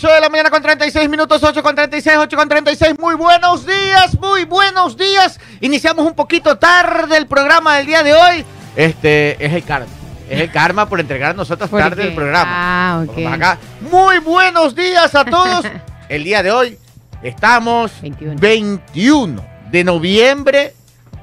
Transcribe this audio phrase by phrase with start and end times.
[0.00, 2.98] 8 de la mañana con 36 minutos, 8 con 36, 8 con 36.
[2.98, 5.38] Muy buenos días, muy buenos días.
[5.60, 8.42] Iniciamos un poquito tarde el programa del día de hoy.
[8.76, 9.88] Este es el karma.
[10.30, 12.08] Es el karma por entregar a nosotros ¿Por tarde qué?
[12.08, 12.50] el programa.
[12.50, 13.26] Ah, ok.
[13.30, 13.58] acá.
[13.90, 15.66] Muy buenos días a todos.
[16.08, 16.78] el día de hoy
[17.22, 18.40] estamos 21.
[18.40, 20.74] 21 de noviembre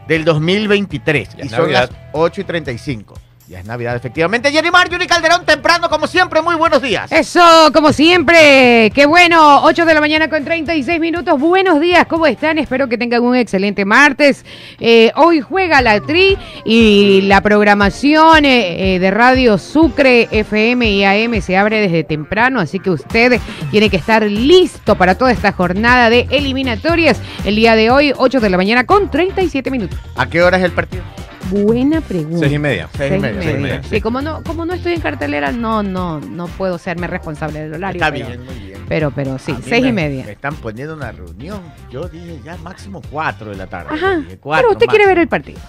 [0.07, 1.29] del 2023.
[1.35, 1.89] Ya y son Navidad.
[1.89, 3.15] las 8 y 35.
[3.49, 4.51] Ya es Navidad, efectivamente.
[4.51, 6.41] Jenny Mar, Yuri Calderón, temprano, como siempre.
[6.41, 7.09] Muy buenos días.
[7.13, 11.39] Eso, como siempre, qué bueno, 8 de la mañana con 36 minutos.
[11.39, 12.57] Buenos días, ¿cómo están?
[12.57, 14.43] Espero que tengan un excelente martes.
[14.81, 21.05] Eh, hoy juega la Tri y la programación eh, eh, de Radio Sucre, FM y
[21.05, 23.39] AM se abre desde temprano, así que usted
[23.71, 27.21] tiene que estar listo para toda esta jornada de eliminatorias.
[27.45, 29.97] El día de hoy, 8 de la mañana con 37 minutos.
[30.17, 31.03] ¿A qué hora es el partido?
[31.49, 32.39] Buena pregunta.
[32.39, 32.89] Seis y media.
[32.95, 33.83] Seis y Seis media, seis y media.
[33.83, 37.73] Sí, como no, como no estoy en cartelera, no, no, no puedo serme responsable del
[37.75, 38.01] horario.
[38.01, 38.85] Está pero, bien, muy bien.
[38.87, 40.31] Pero, pero sí, seis me- y Me media.
[40.31, 41.61] están poniendo una reunión.
[41.91, 43.93] Yo dije ya máximo 4 de la tarde.
[43.93, 44.17] Ajá.
[44.17, 45.59] Dije, cuatro Pero usted quiere ver el partido.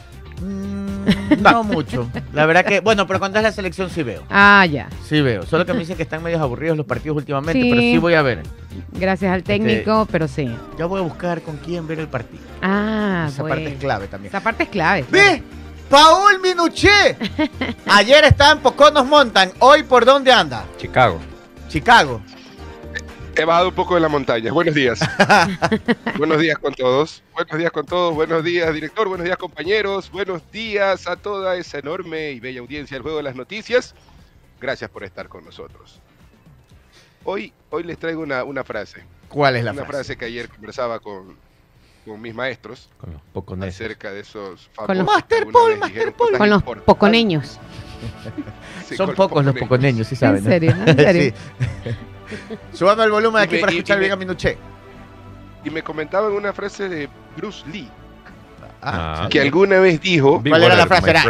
[0.41, 2.09] Mm, no mucho.
[2.33, 4.23] La verdad que, bueno, pero cuando es la selección sí veo.
[4.31, 4.89] Ah, ya.
[5.05, 5.43] Sí veo.
[5.45, 7.71] Solo que me dicen que están medios aburridos los partidos últimamente, Sí.
[7.71, 8.43] pero sí voy a ver.
[8.93, 10.49] Gracias al técnico, pero sí.
[10.79, 12.43] Ya voy a buscar con quién ver el partido.
[12.63, 13.57] Ah, Esa bueno.
[13.57, 14.29] parte es clave también.
[14.31, 15.05] Esa parte es clave.
[15.11, 15.43] ¡Ve!
[15.89, 17.17] Paul Minuché.
[17.87, 19.53] Ayer estaba en Poconos Mountain.
[19.61, 20.65] Hoy, ¿por dónde anda?
[20.77, 21.19] Chicago.
[21.69, 22.21] Chicago.
[23.35, 24.53] He bajado un poco de la montaña.
[24.53, 24.99] Buenos días.
[26.19, 27.23] buenos días con todos.
[27.33, 28.15] Buenos días con todos.
[28.15, 29.09] Buenos días, director.
[29.09, 30.11] Buenos días, compañeros.
[30.11, 33.95] Buenos días a toda esa enorme y bella audiencia del Juego de las Noticias.
[34.61, 36.01] Gracias por estar con nosotros.
[37.25, 39.05] Hoy, hoy les traigo una, una frase.
[39.29, 39.93] ¿Cuál es la una frase?
[39.93, 41.37] frase que ayer conversaba con,
[42.09, 46.13] con mis maestros Con los acerca de esos Con famosos los- que Master Paul, Master
[46.15, 46.39] Paul.
[46.39, 47.59] Con los poconeños.
[48.87, 50.39] Sí, Son con pocos los poconeños, sí saben.
[50.39, 50.51] ¿En ¿no?
[50.51, 50.71] serio?
[50.87, 51.33] ¿En serio?
[52.29, 52.55] Sí.
[52.73, 54.59] Súbame el volumen Y aquí me- para y- escuchar y bien me- a Minuché.
[55.65, 57.89] Y me comentaban una frase de Bruce Lee,
[58.81, 59.29] Ah, Ah.
[59.29, 61.11] que alguna vez dijo, ¿Cuál era la frase?
[61.11, 61.25] Era.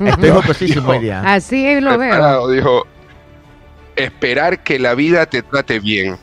[0.00, 0.92] Estoy jocosísimo.
[1.24, 2.48] Así es, lo veo.
[2.48, 2.86] dijo,
[3.96, 6.16] esperar que la vida te trate bien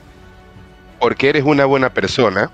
[1.00, 2.50] porque eres una buena persona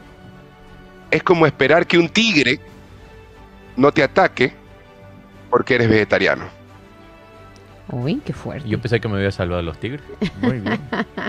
[1.16, 2.60] es como esperar que un tigre
[3.76, 4.54] no te ataque
[5.50, 6.46] porque eres vegetariano.
[7.90, 8.68] Uy, qué fuerte.
[8.68, 10.02] Yo pensé que me había salvado los tigres.
[10.42, 10.80] Muy bien.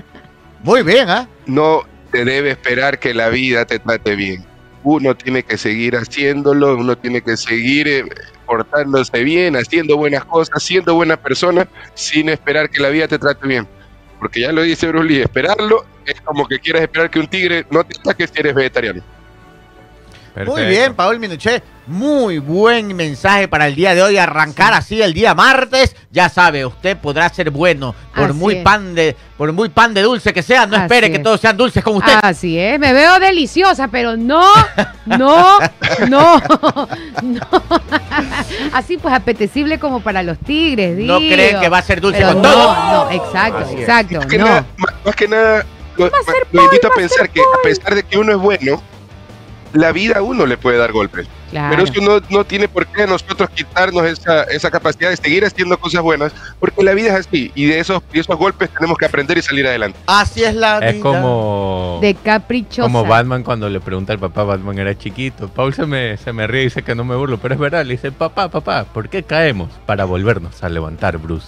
[0.63, 1.29] Muy bien, ¿ah?
[1.47, 4.45] No te debe esperar que la vida te trate bien.
[4.83, 8.05] Uno tiene que seguir haciéndolo, uno tiene que seguir eh,
[8.47, 13.47] portándose bien, haciendo buenas cosas, siendo buena persona, sin esperar que la vida te trate
[13.47, 13.69] bien.
[14.19, 17.67] Porque ya lo dice Bruce Lee, esperarlo es como que quieras esperar que un tigre
[17.71, 19.03] no te ataque si eres vegetariano.
[20.45, 21.63] Muy bien, Paul Minuché.
[21.87, 24.19] Muy buen mensaje para el día de hoy.
[24.19, 25.95] Arrancar así el día martes.
[26.11, 27.95] Ya sabe, usted podrá ser bueno.
[28.15, 28.63] Por Así muy es.
[28.65, 31.57] pan de, por muy pan de dulce que sea, no Así espere que todos sean
[31.57, 32.13] dulces con usted.
[32.23, 34.43] Así es, me veo deliciosa, pero no,
[35.07, 35.59] no,
[36.09, 36.43] no,
[37.23, 37.41] no.
[38.73, 41.15] Así pues apetecible como para los tigres, digo.
[41.15, 42.75] no creen que va a ser dulce Pero con no, todo.
[42.75, 43.81] no, exacto, Así es.
[43.81, 44.45] exacto, Más que no.
[44.47, 46.11] nada, más, más que nada, lo,
[46.53, 48.83] lo invito a pensar que a pesar de que uno es bueno,
[49.77, 51.27] la vida a uno le puede dar golpes.
[51.51, 51.71] Claro.
[51.71, 55.79] Pero eso no, no tiene por qué nosotros quitarnos esa, esa capacidad de seguir haciendo
[55.79, 59.05] cosas buenas, porque la vida es así, y de esos, y esos golpes tenemos que
[59.07, 59.99] aprender y salir adelante.
[60.07, 61.03] Así es la Es vida.
[61.03, 62.83] como, de caprichosa.
[62.83, 65.49] como Batman cuando le pregunta al papá, Batman era chiquito.
[65.49, 67.85] Paul se me, se me ríe y dice que no me burlo, pero es verdad.
[67.85, 69.71] Le dice, papá, papá, ¿por qué caemos?
[69.87, 71.47] Para volvernos a levantar, Bruce.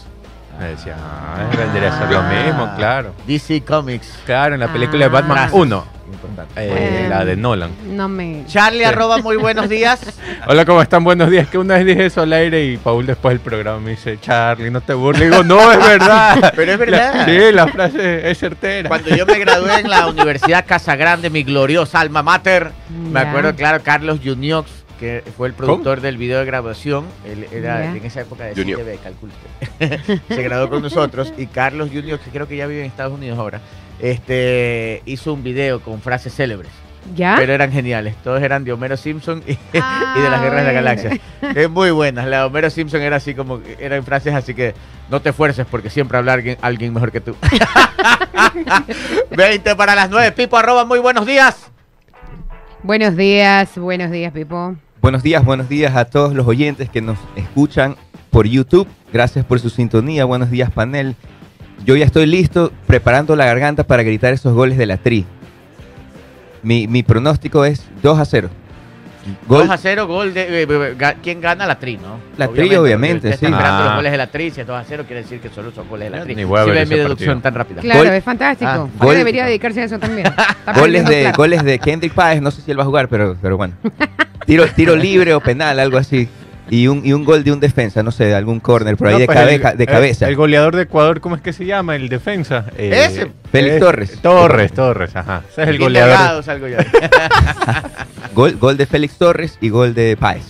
[0.61, 2.31] Me decía, ah, vendría a ser lo Ah.
[2.45, 3.13] mismo, claro.
[3.27, 4.19] DC Comics.
[4.27, 5.09] Claro, en la película de Ah.
[5.09, 5.55] Batman Gracias.
[5.61, 6.53] 1, Importante.
[6.57, 7.71] eh, la de Nolan.
[7.87, 8.45] No me.
[8.47, 10.01] Charlie, arroba muy buenos días.
[10.47, 11.05] Hola, ¿cómo están?
[11.05, 11.49] Buenos días.
[11.49, 14.71] Que una vez dije eso al aire y Paul después del programa me dice, Charlie,
[14.71, 15.31] no te burles.
[15.31, 16.53] Digo, no, es verdad.
[16.57, 17.15] Pero es verdad.
[17.15, 18.89] La- sí, la frase es certera.
[18.89, 23.55] Cuando yo me gradué en la Universidad Casa Grande, mi gloriosa alma mater, me acuerdo,
[23.55, 28.23] claro, Carlos Juniox, que fue el productor del video de graduación, él era en esa
[28.23, 28.53] época de.
[28.55, 29.33] CTV, calcule
[29.63, 30.21] usted.
[30.29, 33.39] Se graduó con nosotros y Carlos Juniox, que creo que ya vive en Estados Unidos
[33.39, 33.61] ahora,
[34.01, 36.71] este, hizo un video con frases célebres,
[37.15, 37.37] ¿Ya?
[37.39, 38.15] pero eran geniales.
[38.23, 41.21] Todos eran de Homero Simpson y, Ah, y de las guerras de la galaxia.
[41.55, 42.27] Es muy buenas.
[42.27, 44.75] La de Homero Simpson era así como, eran frases así que
[45.11, 47.35] no te esfuerces porque siempre habla alguien, alguien mejor que tú.
[49.37, 50.33] 20 para las 9.
[50.33, 51.71] Pipo, arroba, muy buenos días.
[52.83, 54.77] Buenos días, buenos días, Pipo.
[55.01, 57.97] Buenos días, buenos días a todos los oyentes que nos escuchan
[58.31, 58.87] por YouTube.
[59.13, 60.25] Gracias por su sintonía.
[60.25, 61.17] Buenos días, panel.
[61.85, 65.25] Yo ya estoy listo preparando la garganta para gritar esos goles de la tri.
[66.63, 68.51] Mi, mi pronóstico es 2 a 0.
[69.47, 70.41] Gol- 2 a 0, gol de.
[70.43, 70.67] eh, eh,
[70.99, 71.67] ga- ¿Quién gana?
[71.67, 72.19] La Tri, ¿no?
[72.39, 73.55] La Tri, obviamente, Ustedes están sí.
[73.55, 73.87] esperando Ah.
[73.87, 74.51] los goles de la Tri.
[74.51, 76.35] Si es 2 a 0, quiere decir que solo son goles de la Tri.
[76.35, 77.43] ni voy a Si ver ven mi deducción partido.
[77.43, 77.81] tan rápida.
[77.83, 78.71] Claro, Gol- es fantástico.
[78.71, 80.27] Ah, Usted gol- debería dedicarse a eso también.
[80.75, 81.37] Goles de plata.
[81.37, 83.75] goles de Kendrick Páez, no sé si él va a jugar, pero, pero bueno.
[84.47, 86.27] Tiro, tiro libre o penal, algo así.
[86.71, 89.15] Y un, y un gol de un defensa, no sé, de algún córner por ahí
[89.15, 90.29] No, de, pues, el- de cabeza.
[90.29, 91.97] El, goleador de Ecuador, ¿cómo es que se llama?
[91.97, 92.67] El defensa.
[92.77, 93.31] Eh, Ese.
[93.51, 94.19] Félix es- Torres.
[94.23, 95.43] Torres, Torres, ajá.
[95.51, 96.11] Ese es el goleador.
[96.19, 96.77] delgado salgo yo.
[98.35, 100.43] Gol, gol de Félix Torres y gol de Páez.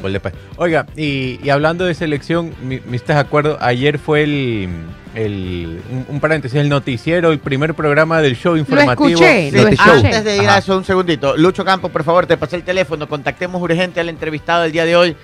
[0.00, 0.34] Gol de Páez.
[0.58, 3.56] Oiga, y, y hablando de selección, ¿me, me estás de acuerdo?
[3.60, 4.68] Ayer fue el,
[5.14, 9.08] el un, un paréntesis, el noticiero, el primer programa del show Lo informativo.
[9.08, 10.06] escuché, Sí, lo este escuché.
[10.06, 11.36] Antes de ir a eso, un segundito.
[11.36, 13.08] Lucho Campos, por favor, te pasé el teléfono.
[13.08, 15.16] Contactemos urgente al entrevistado del día de hoy.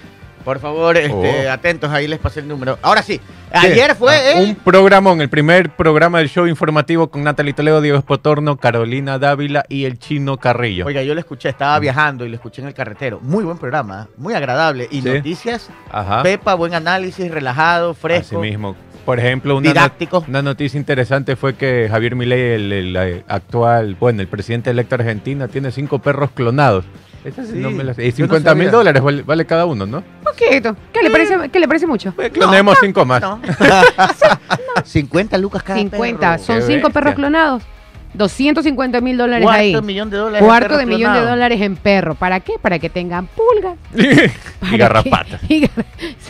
[0.44, 1.50] Por favor, este, Oh.
[1.52, 2.78] atentos, ahí les pasé el número.
[2.82, 3.20] Ahora sí,
[3.52, 4.48] ayer fue Ah, el...
[4.50, 9.64] un programón, el primer programa del show informativo con Natalie Toledo, Diego Espotorno, Carolina Dávila
[9.68, 10.86] y el Chino Carrillo.
[10.86, 13.20] Oiga, yo lo escuché, estaba viajando y lo escuché en el carretero.
[13.22, 14.88] Muy buen programa, muy agradable.
[14.90, 15.08] Y Sí.
[15.08, 16.22] noticias, Ajá.
[16.22, 18.40] Pepa, buen análisis, relajado, Así fresco.
[18.40, 18.74] mismo.
[19.04, 24.20] Por ejemplo, una, not- una noticia interesante fue que Javier Milei, el, el, actual, bueno,
[24.20, 26.84] el presidente electo de Argentina, tiene cinco perros clonados.
[27.24, 28.02] Esa sí Sí, no me la sé.
[28.02, 30.02] yo Y no 50 mil dólares vale, vale cada uno, ¿no?
[30.24, 30.76] Poquito.
[30.92, 32.12] ¿Qué le parece, qué le parece mucho?
[32.12, 33.22] Pues clonemos cinco más.
[33.22, 33.40] No.
[34.84, 36.18] 50 lucas cada 50.
[36.18, 36.42] perro.
[36.44, 37.62] Son cinco perros clonados.
[38.14, 39.74] 250 mil dólares Cuarto ahí.
[39.74, 40.46] de millón de dólares.
[40.46, 42.14] Cuarto de millón de dólares en perro.
[42.14, 42.54] ¿Para qué?
[42.60, 43.76] Para que tengan pulgas.
[44.70, 45.40] y garrapatas.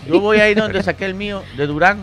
[0.07, 1.99] Yo voy ahí donde saqué el mío, de Durán,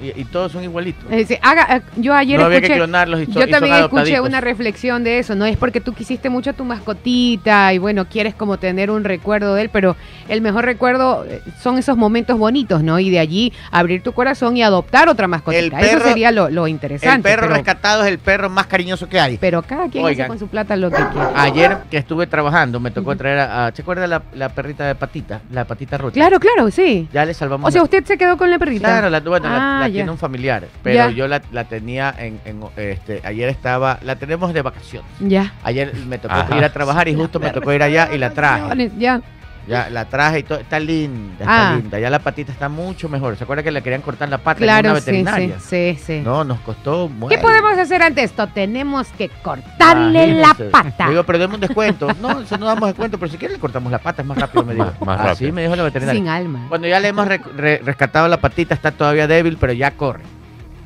[0.00, 1.04] y, y todos son igualitos.
[1.10, 4.40] Es decir, haga- eh, yo ayer no había que escuché, so- yo también escuché una
[4.40, 5.34] reflexión de eso.
[5.34, 9.04] No es porque tú quisiste mucho a tu mascotita y bueno, quieres como tener un
[9.04, 9.96] recuerdo de él, pero
[10.28, 12.98] el mejor recuerdo eh, son esos momentos bonitos, ¿no?
[12.98, 15.78] Y de allí abrir tu corazón y adoptar otra mascotita.
[15.78, 17.16] El eso perro- sería lo, lo interesante.
[17.16, 19.36] El perro pero, rescatado es el perro más cariñoso que hay.
[19.38, 20.22] pero cada quien Oigan.
[20.24, 21.28] hace con su plata lo que quiere.
[21.34, 23.66] Ayer que estuve trabajando, me tocó traer a.
[23.66, 25.40] a- ¿Se acuerda la, la perrita de patita?
[25.50, 26.14] La patita rota.
[26.14, 27.08] Claro, claro, sí.
[27.12, 27.68] Ya le salvamos.
[27.68, 28.88] O sea, la- usted se quedó con la perrita.
[28.88, 29.94] Claro, la, bueno, la- Ah, la ya.
[29.94, 31.10] tiene un familiar, pero Ya.
[31.10, 35.10] yo la, la tenía en, en, este, ayer estaba, la tenemos de vacaciones.
[35.20, 35.52] Ya.
[35.64, 36.56] Ayer me tocó Ajá.
[36.56, 38.90] ir a trabajar y justo me tocó ir allá y la traje.
[38.98, 39.20] Ya.
[39.66, 41.76] Ya, la traje y todo, está linda, está Ah.
[41.76, 41.98] linda.
[41.98, 43.36] Ya la patita está mucho mejor.
[43.36, 45.58] ¿Se acuerda que le querían cortar la pata en Claro, una sí, veterinaria?
[45.60, 46.20] sí, sí, sí.
[46.24, 47.40] No, nos costó ¿Qué mucho.
[47.40, 48.46] podemos hacer ante esto?
[48.48, 51.04] Tenemos que cortarle la pata.
[51.06, 52.08] Le digo, pero demos un descuento.
[52.20, 54.64] No, eso no damos descuento, pero si quiere le cortamos la pata, es más rápido,
[54.64, 54.86] me dijo.
[54.86, 55.52] Más- más Así rápido.
[55.54, 56.20] me dijo la veterinaria.
[56.20, 56.60] Sin alma.
[56.68, 60.22] Cuando ya le hemos re- re- rescatado la patita, está todavía débil, pero ya corre.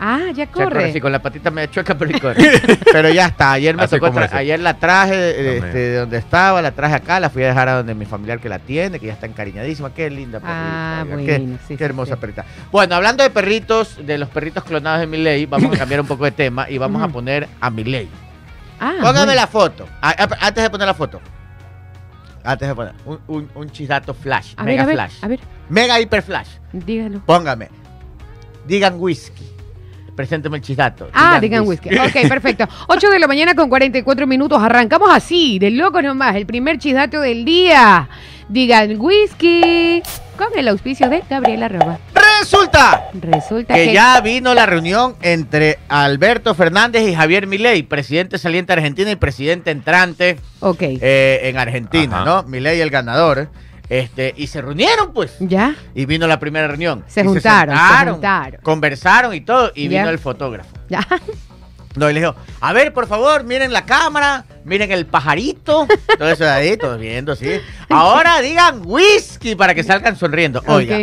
[0.03, 0.65] Ah, ya Ya corre.
[0.71, 0.93] corre.
[0.95, 2.61] Sí, con la patita medio chueca, pero corre.
[2.93, 3.53] pero ya está.
[3.53, 4.11] Ayer me tocó.
[4.33, 7.75] ayer la traje este, de donde estaba, la traje acá, la fui a dejar a
[7.75, 9.93] donde mi familiar que la tiene, que ya está encariñadísima.
[9.93, 11.01] Qué linda perrita.
[11.01, 12.21] Ah, bueno, qué, sí, qué sí, hermosa sí.
[12.21, 12.47] perrita.
[12.73, 16.25] Bueno, hablando de perritos, de los perritos clonados de Miley, vamos a cambiar un poco
[16.25, 18.09] de tema y vamos a poner a Miley.
[18.81, 19.35] Ah, Póngame bueno.
[19.35, 19.87] la foto.
[20.01, 21.21] A- a- antes de poner la foto.
[22.43, 24.55] Antes de poner un, un, un chisdato flash.
[24.57, 25.15] A ver, mega a ver, flash.
[25.21, 26.49] a ver, Mega hiper flash.
[26.73, 27.21] dígalo.
[27.27, 27.69] Póngame.
[28.67, 29.50] Digan whisky.
[30.15, 31.09] Presénteme el chisdato.
[31.13, 31.89] Ah, digan whisky.
[31.97, 32.69] Ok, perfecto.
[32.89, 34.63] 8 de la mañana con 44 minutos.
[34.63, 36.37] Arrancamos así, de loco nomás.
[36.37, 38.09] El primer chisdato del día.
[38.49, 40.03] Digan whisky.
[40.37, 41.99] Con el auspicio de Gabriela Roba.
[42.41, 43.93] Resulta Resulta que que.
[43.93, 49.17] ya vino la reunión entre Alberto Fernández y Javier Milei, presidente saliente de Argentina y
[49.17, 50.79] presidente entrante Ok.
[50.83, 52.25] eh, en Argentina, Ajá.
[52.25, 52.43] ¿no?
[52.45, 53.51] Milei el ganador.
[53.91, 55.37] Este, y se reunieron, pues.
[55.41, 55.75] ¿Ya?
[55.95, 57.05] Y vino la primera reunión.
[57.09, 58.61] Se Y juntaron, se sentaron, juntaron.
[58.63, 59.73] Conversaron y todo.
[59.75, 59.99] Y Ya.
[60.01, 60.71] vino el fotógrafo.
[60.89, 61.07] ¿Ya?
[61.97, 65.89] No, y le dijo, a ver, por favor, miren la cámara, miren el pajarito.
[66.19, 67.51] Todo eso de ahí, todos viendo, sí.
[67.89, 70.63] Ahora digan whisky para que salgan sonriendo.
[70.69, 70.97] Oiga,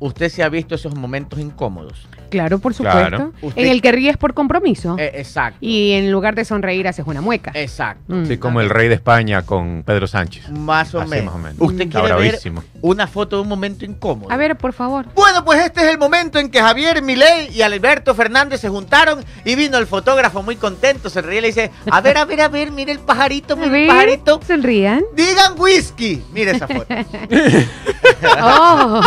[0.00, 2.08] usted se ha visto esos momentos incómodos.
[2.34, 3.18] Claro, por Claro.
[3.18, 3.46] supuesto.
[3.46, 4.96] Usted- En el que ríes por compromiso.
[4.98, 5.58] Eh, exacto.
[5.60, 7.52] Y en lugar de sonreír haces una mueca.
[7.54, 8.02] Exacto.
[8.12, 8.26] Mm.
[8.26, 10.50] Sí, como el rey de España con Pedro Sánchez.
[10.50, 11.26] Más o, Así menos.
[11.26, 11.56] más o menos.
[11.60, 12.38] Usted Está quiere ver
[12.80, 14.32] una foto de un momento incómodo.
[14.32, 15.06] A ver, por favor.
[15.14, 19.24] Bueno, pues este es el momento en que Javier Milei y Alberto Fernández se juntaron
[19.44, 22.40] y vino el fotógrafo muy contento, se ríe y le dice, a ver, a ver,
[22.40, 24.40] a ver, mire el pajarito, mire el pajarito.
[24.46, 25.02] sonrían.
[25.14, 26.22] Digan whisky.
[26.32, 26.86] Mire esa foto.
[28.42, 29.00] Oh,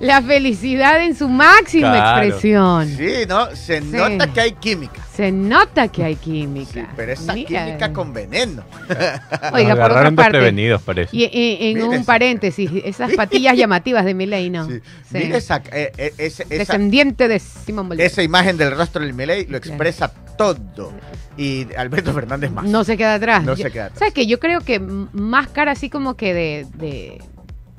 [0.00, 2.22] la felicidad en su máxima Claro.
[2.22, 2.39] expresión.
[2.40, 3.54] Sí, ¿no?
[3.54, 3.86] Se Sí.
[3.90, 5.00] nota que hay química.
[5.14, 6.70] Se nota que hay química.
[6.72, 7.66] Sí, pero esa Mira.
[7.66, 8.62] química con veneno.
[8.88, 9.10] Oiga,
[9.52, 10.32] por otra agarraron parte.
[10.32, 11.14] desprevenidos, parece.
[11.16, 14.66] Y y- en un esa- paréntesis, esas patillas llamativas de Milei, ¿no?
[14.68, 14.80] Sí.
[15.12, 18.06] Esa, eh, eh, esa, Descendiente de Simón Bolívar.
[18.06, 19.66] esa imagen del rostro del Milei lo Claro.
[19.74, 20.92] expresa todo.
[21.36, 22.64] Y Alberto Fernández más.
[22.64, 23.44] No se queda atrás.
[23.44, 23.98] No Yo- se queda atrás.
[23.98, 24.26] ¿Sabes qué?
[24.26, 27.22] Yo creo que más cara así como que de, de-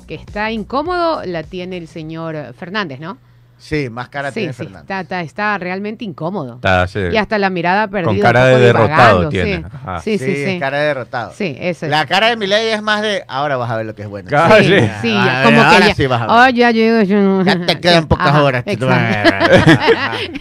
[0.08, 3.18] que está incómodo la tiene el señor Fernández, ¿no?
[3.62, 4.82] Sí, más cara Sí, tiene sí, Fernández.
[4.82, 6.56] está, está, está realmente incómodo.
[6.56, 8.08] Está así, Y hasta la mirada perdida.
[8.12, 9.58] con cara de derrotado tiene.
[9.58, 10.02] Sí, Ajá.
[10.02, 10.26] sí, sí.
[10.32, 10.60] es sí.
[10.60, 11.32] cara de derrotado.
[11.38, 11.92] Sí, eso es.
[11.92, 14.30] La cara de Milei es más de, ahora vas a ver lo que es bueno.
[14.30, 14.80] Sí, sí.
[15.04, 15.96] sí, Ah, ya, como ahora que ya.
[15.96, 16.36] sí vas a ver.
[16.54, 17.44] Oh, ya llego yo.
[17.44, 18.64] Ya te quedan Sí, pocas ajá, horas.
[18.66, 19.56] Exacto.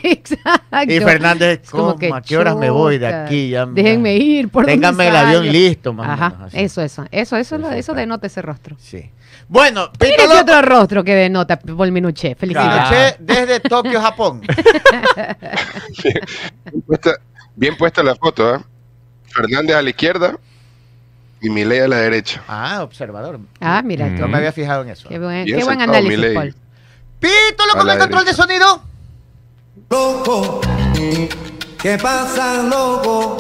[0.03, 0.93] Exacto.
[0.93, 1.99] Y Fernández, Es como ¿cómo?
[1.99, 3.51] que ¿a qué horas me voy de aquí?
[3.51, 4.49] Ya, Déjenme ir.
[4.49, 7.05] ¿por Ténganme el avión listo, más Ajá, eso, eso.
[7.11, 8.77] Eso, eso, eso denota ese rostro.
[8.79, 9.11] Sí.
[9.51, 12.37] Bueno, Pito Loco, otro rostro que denota Paul Minuché.
[12.37, 13.17] Felicidades.
[13.17, 14.43] Pinochet desde Tokio, Japón.
[16.05, 17.11] Bien puesta,
[17.57, 18.63] bien puesta la foto, ¿ah?
[19.27, 20.39] Fernández a la izquierda
[21.41, 22.45] y Milei a la derecha.
[22.47, 23.41] Ah, observador.
[23.61, 24.21] Ah, mira Mm.
[24.21, 25.09] No me había fijado en eso.
[25.09, 26.27] Qué buen, qué análisis.
[26.33, 26.55] Paul.
[27.19, 28.85] Pito Loco con el control de sonido.
[29.91, 30.61] Loco,
[31.83, 33.37] ¿qué pasa, loco?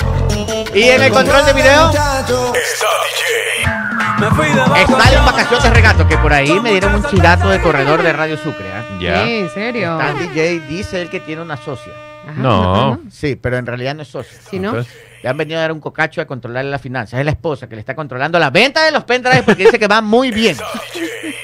[0.75, 3.79] Y en el control de video fui de
[4.28, 8.12] está en vacaciones de regato, que por ahí me dieron un chidato de corredor de
[8.12, 8.70] Radio Sucre.
[8.72, 8.84] ¿ah?
[9.00, 9.24] Ya.
[9.24, 9.98] Sí, en serio.
[9.98, 11.92] Está DJ, dice él que tiene una socia.
[12.28, 13.00] Ajá, No.
[13.10, 14.38] Sí, pero en realidad no es socia.
[14.48, 17.18] Si no, Entonces, Le han venido a dar un cocacho a controlarle las finanzas.
[17.18, 19.86] Es la esposa que le está controlando la venta de los pendrives porque dice que
[19.88, 20.56] va muy bien.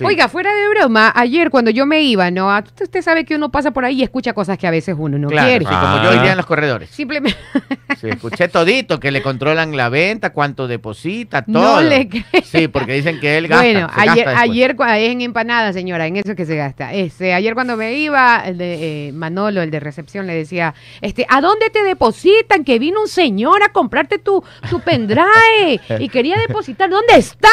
[0.00, 0.06] Sí.
[0.06, 2.50] Oiga, fuera de broma, ayer cuando yo me iba, ¿no?
[2.50, 4.94] Ah, Usted, usted sabe que uno pasa por ahí y escucha cosas que a veces
[4.98, 5.64] uno no claro, quiere.
[5.66, 6.00] sí, como Ah.
[6.02, 6.88] yo hoy día en los corredores.
[6.90, 7.38] Simplemente
[8.00, 11.82] Sí, escuché todito que le controlan la venta, cuánto deposita, No todo.
[11.82, 12.24] le creo.
[12.44, 13.62] Sí, porque dicen que él gasta.
[13.62, 14.76] Bueno, ayer, gasta ayer
[15.10, 16.94] en empanadas, señora, en eso que se gasta.
[16.94, 21.26] Este, ayer cuando me iba, el de eh, Manolo, el de recepción, le decía, este,
[21.28, 22.64] ¿a dónde te depositan?
[22.64, 26.88] Que vino un señor a comprarte tu, tu pendrive y quería depositar.
[26.88, 27.50] ¿Dónde estás?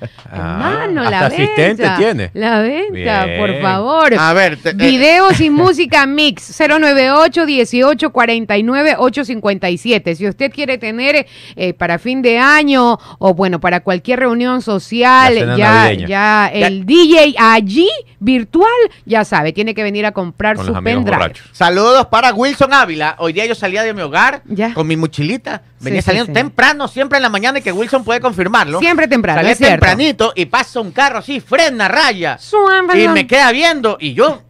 [0.28, 1.96] Ah, Hermano, la hasta asistente venta.
[1.98, 2.30] tiene.
[2.34, 3.38] La venta, Bien.
[3.38, 4.14] por favor.
[4.18, 10.14] A ver, te- eh, Videos y música mix 098 18 49 857.
[10.14, 15.56] Si usted quiere tener eh, para fin de año o bueno, para cualquier reunión social,
[15.56, 17.88] ya, ya el DJ allí
[18.20, 18.66] virtual,
[19.04, 21.32] ya sabe, tiene que venir a comprar con su pendrive.
[21.52, 23.16] Saludos para Wilson Ávila.
[23.18, 24.72] Hoy día yo salía de mi hogar Ya.
[24.74, 25.62] con mi mochilita.
[25.80, 26.32] Venía Sí, saliendo sí.
[26.32, 28.78] temprano, siempre en la mañana, y que Wilson puede confirmarlo.
[28.80, 29.72] Siempre temprano, Salía cierto.
[29.74, 32.38] tempranito y pasa un carro así, frena, raya.
[32.38, 34.42] Suave, Y me queda viendo y yo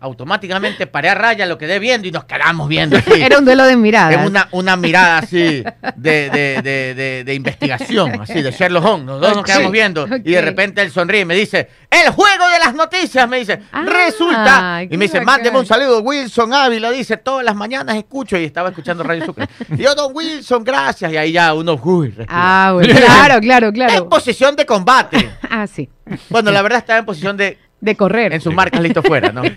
[0.00, 3.10] automáticamente paré a raya, lo quedé viendo y nos quedamos viendo así.
[3.20, 4.20] Era un duelo de miradas.
[4.20, 5.64] Es una, una mirada así
[5.96, 9.06] de, de, de, de, investigación, así de Sherlock Holmes.
[9.06, 12.48] Los dos nos quedamos viendo y de repente él sonríe y me dice, el juego
[12.48, 14.82] de las noticias, me dice, Ah, resulta.
[14.82, 18.70] Y me dice, mándeme un saludo, Wilson Ávila, dice, todas las mañanas escucho y estaba
[18.70, 19.48] escuchando Radio Sucre.
[19.76, 21.12] Y yo, don Wilson, gracias.
[21.12, 22.26] Y ahí ya uno, uy, respira.
[22.30, 24.08] Ah, bueno, claro, claro, En claro.
[24.08, 25.30] posición de combate.
[25.48, 25.88] Ah, sí.
[26.28, 28.32] Bueno, la verdad estaba en posición de De correr.
[28.32, 29.42] en sus marcas listo fuera, ¿no?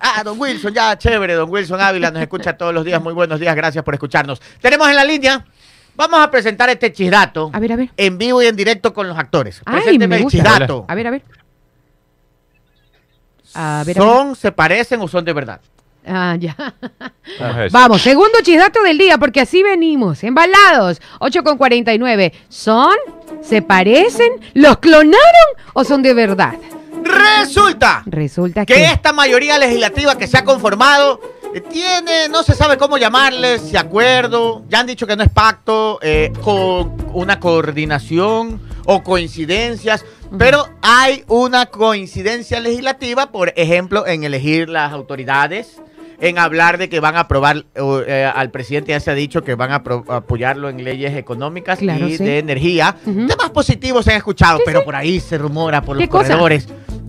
[0.00, 3.00] Ah, don Wilson, ya, chévere, don Wilson Ávila nos escucha todos los días.
[3.02, 4.40] Muy buenos días, gracias por escucharnos.
[4.60, 5.44] Tenemos en la línea,
[5.94, 7.90] vamos a presentar este chisdato A ver, a ver.
[7.96, 9.60] en vivo y en directo con los actores.
[9.64, 10.84] Ay, Presénteme me el chisdato.
[10.88, 11.22] A ver, a ver.
[13.54, 14.12] A ver, a ver.
[14.16, 15.60] ¿Son, se parecen o son de verdad?
[16.06, 16.56] Ah, ya.
[17.70, 21.00] Vamos, segundo chisdato del día, porque así venimos, embalados.
[21.20, 22.32] 8 con 49.
[22.48, 22.94] ¿Son?
[23.40, 24.32] ¿Se parecen?
[24.54, 25.16] ¿Los clonaron
[25.74, 26.54] o son de verdad?
[27.04, 28.74] Resulta Resulta que.
[28.74, 31.20] que esta mayoría legislativa que se ha conformado
[31.54, 35.30] eh, tiene, no se sabe cómo llamarle, si acuerdo, ya han dicho que no es
[35.30, 40.04] pacto, eh, con una coordinación o coincidencias,
[40.38, 45.80] pero hay una coincidencia legislativa, por ejemplo, en elegir las autoridades,
[46.20, 49.54] en hablar de que van a aprobar, eh, al presidente ya se ha dicho que
[49.56, 49.82] van a
[50.16, 52.24] apoyarlo en leyes económicas Claro, y sí.
[52.24, 52.96] de energía.
[53.04, 53.26] Ujú.
[53.26, 54.84] Temas positivos se han escuchado, Sí, pero sí.
[54.86, 56.36] por ahí se rumora por los ¿Qué cosa?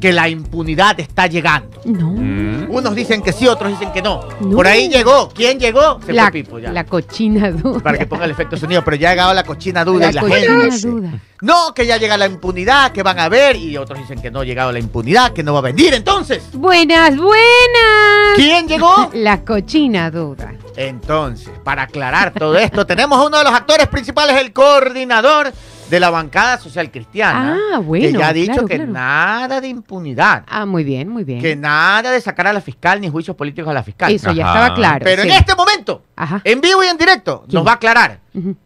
[0.04, 1.80] Que la impunidad está llegando.
[1.86, 2.08] No.
[2.10, 2.66] Mm.
[2.70, 4.20] Unos dicen que sí, otros dicen que no.
[4.42, 4.58] No.
[4.58, 5.30] Por ahí llegó.
[5.30, 6.02] ¿Quién llegó?
[6.06, 6.74] Se La, fue Pipo ya.
[6.74, 7.80] la cochina duda.
[7.80, 10.14] Para que ponga el efecto sonido, pero ya ha llegado la cochina duda La y
[10.16, 11.10] la cochina gente dice, duda.
[11.40, 14.42] no, que ya llega la impunidad, que van a ver, y otros dicen que no
[14.42, 15.94] ha llegado la impunidad, que no va a venir.
[15.94, 18.36] Entonces, Buenas, buenas.
[18.36, 19.10] ¿quién llegó?
[19.14, 20.54] La cochina duda.
[20.76, 25.54] Entonces, para aclarar todo esto, tenemos a uno de los actores principales, el coordinador
[25.90, 28.92] de la bancada social cristiana, Ah, bueno, que ya ha dicho claro, que claro.
[28.92, 31.42] nada de impunidad, Ah, muy bien, muy bien.
[31.42, 34.12] que nada de sacar a la fiscal ni juicios políticos a la fiscal.
[34.12, 35.04] Eso ya estaba claro.
[35.04, 35.30] Pero sí.
[35.30, 36.42] en este momento, Ajá.
[36.44, 37.56] en vivo y en directo, ¿Quién?
[37.56, 38.20] nos va a aclarar.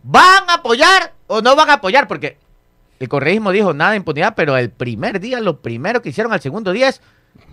[0.04, 2.08] ¿Van a apoyar o no van a apoyar?
[2.08, 2.38] Porque
[3.00, 6.42] el correísmo dijo nada de impunidad, pero el primer día, lo primero que hicieron al
[6.42, 7.02] segundo día es,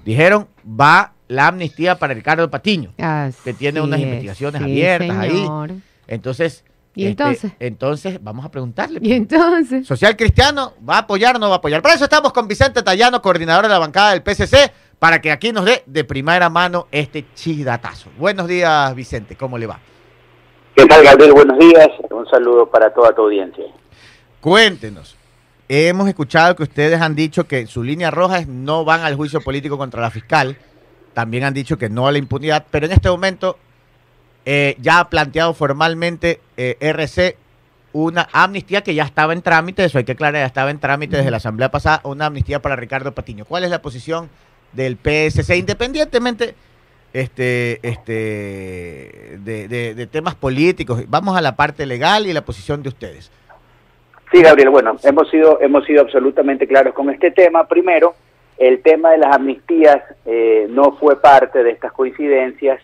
[0.04, 2.92] dijeron, va la amnistía para Ricardo Patiño.
[2.98, 5.46] Así que tiene unas es, investigaciones sí, abiertas ahí.
[6.06, 7.52] Entonces, ¿Y este, entonces?
[7.58, 9.00] entonces vamos a preguntarle.
[9.02, 9.86] Y entonces.
[9.86, 11.82] Social Cristiano, ¿va a apoyar o no va a apoyar?
[11.82, 15.52] Por eso estamos con Vicente Tallano, coordinador de la bancada del PCC, para que aquí
[15.52, 18.10] nos dé de primera mano este chidatazo.
[18.16, 19.80] Buenos días, Vicente, ¿cómo le va?
[20.76, 21.32] ¿Qué tal, Gabriel?
[21.32, 21.88] Buenos días.
[22.10, 23.64] Un saludo para toda tu audiencia.
[24.40, 25.16] Cuéntenos,
[25.68, 29.40] hemos escuchado que ustedes han dicho que su línea roja es no van al juicio
[29.40, 30.56] político contra la fiscal.
[31.12, 33.56] También han dicho que no a la impunidad, pero en este momento
[34.46, 37.36] eh, ya ha planteado formalmente eh, RC
[37.92, 41.16] una amnistía que ya estaba en trámite, eso hay que aclarar, ya estaba en trámite
[41.16, 43.44] desde la asamblea pasada, una amnistía para Ricardo Patiño.
[43.44, 44.28] ¿Cuál es la posición
[44.72, 46.54] del PSC, independientemente
[47.12, 51.04] este, este, de, de- de temas políticos?
[51.06, 53.30] Vamos a la parte legal y la posición de ustedes.
[54.32, 57.68] Sí, Gabriel, bueno, hemos sido, hemos sido absolutamente claros con este tema.
[57.68, 58.14] Primero,
[58.58, 62.80] el tema de las amnistías eh, no fue parte de estas coincidencias,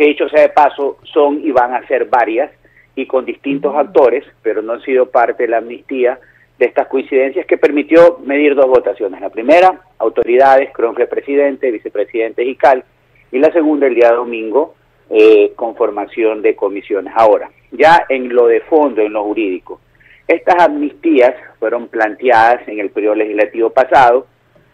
[0.00, 2.50] que dicho sea de paso, son y van a ser varias
[2.94, 6.18] y con distintos actores, pero no han sido parte de la amnistía
[6.58, 9.20] de estas coincidencias que permitió medir dos votaciones.
[9.20, 12.82] La primera, autoridades, creo que presidente, vicepresidente y CAL,
[13.30, 14.74] y la segunda, el día domingo,
[15.10, 17.12] eh, conformación de comisiones.
[17.14, 19.82] Ahora, ya en lo de fondo, en lo jurídico,
[20.26, 24.26] estas amnistías fueron planteadas en el periodo legislativo pasado,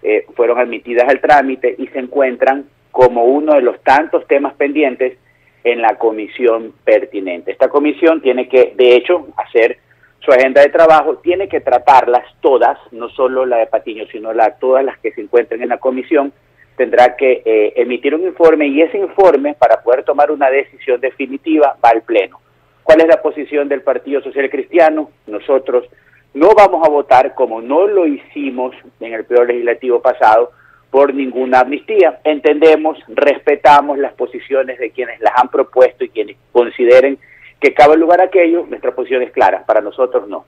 [0.05, 2.67] eh, fueron admitidas al trámite y se encuentran
[2.97, 5.19] como uno de los tantos temas pendientes
[5.63, 7.53] en la comisión pertinente.
[7.53, 9.77] Esta comisión tiene que, de hecho, hacer
[10.21, 14.53] su agenda de trabajo, tiene que tratarlas todas, no solo la de Patiño, sino la,
[14.53, 16.33] todas las que se encuentren en la comisión,
[16.75, 21.77] tendrá que eh, emitir un informe y ese informe, para poder tomar una decisión definitiva,
[21.85, 22.41] va al Pleno.
[22.83, 25.11] ¿Cuál es la posición del Partido Social Cristiano?
[25.27, 25.85] Nosotros
[26.33, 30.53] no vamos a votar, como no lo hicimos en el periodo legislativo pasado,
[30.91, 32.21] por ninguna amnistía.
[32.25, 37.19] Entendemos, respetamos las posiciones de quienes las han propuesto y quienes consideren
[37.61, 38.67] que cabe lugar a aquello.
[38.67, 40.45] Nuestra posición es clara, para nosotros no.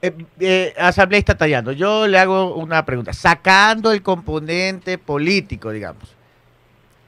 [0.00, 3.12] Eh, eh, asambleísta Tallando, yo le hago una pregunta.
[3.12, 6.14] Sacando el componente político, digamos.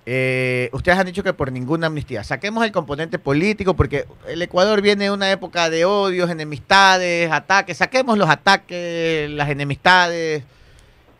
[0.06, 2.24] eh, ustedes han dicho que por ninguna amnistía.
[2.24, 7.76] Saquemos el componente político porque el Ecuador viene de una época de odios, enemistades, ataques.
[7.76, 10.42] Saquemos los ataques, las enemistades,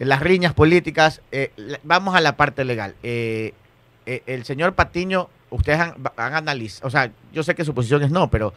[0.07, 1.23] las riñas políticas.
[1.31, 1.51] Eh,
[1.83, 2.95] vamos a la parte legal.
[3.03, 3.53] Eh,
[4.07, 8.03] eh, el señor Patiño, ustedes han, han analizado, o sea, yo sé que su posición
[8.03, 8.53] es no, pero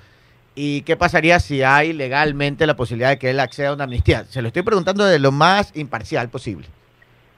[0.55, 4.23] ¿y qué pasaría si hay legalmente la posibilidad de que él acceda a una amnistía?
[4.25, 6.67] Se lo estoy preguntando de lo más imparcial posible.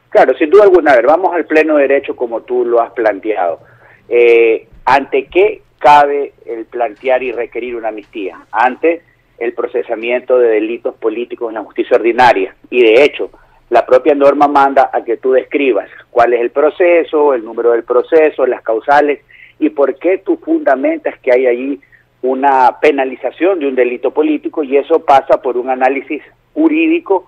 [0.09, 0.91] Claro, sin duda alguna.
[0.91, 3.59] A ver, vamos al pleno derecho como tú lo has planteado.
[4.07, 8.37] Eh, ¿Ante qué cabe el plantear y requerir una amnistía?
[8.51, 9.01] Ante
[9.37, 12.55] el procesamiento de delitos políticos en la justicia ordinaria.
[12.69, 13.29] Y de hecho,
[13.69, 17.83] la propia norma manda a que tú describas cuál es el proceso, el número del
[17.83, 19.21] proceso, las causales
[19.59, 21.81] y por qué tú fundamentas que hay allí
[22.21, 26.21] una penalización de un delito político y eso pasa por un análisis
[26.53, 27.25] jurídico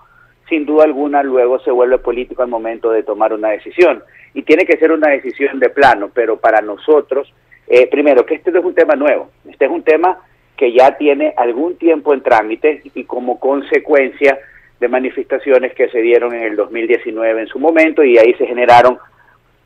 [0.48, 4.02] sin duda alguna luego se vuelve político al momento de tomar una decisión.
[4.34, 7.32] Y tiene que ser una decisión de plano, pero para nosotros,
[7.66, 10.18] eh, primero, que este no es un tema nuevo, este es un tema
[10.56, 14.38] que ya tiene algún tiempo en trámite y como consecuencia
[14.80, 18.98] de manifestaciones que se dieron en el 2019 en su momento y ahí se generaron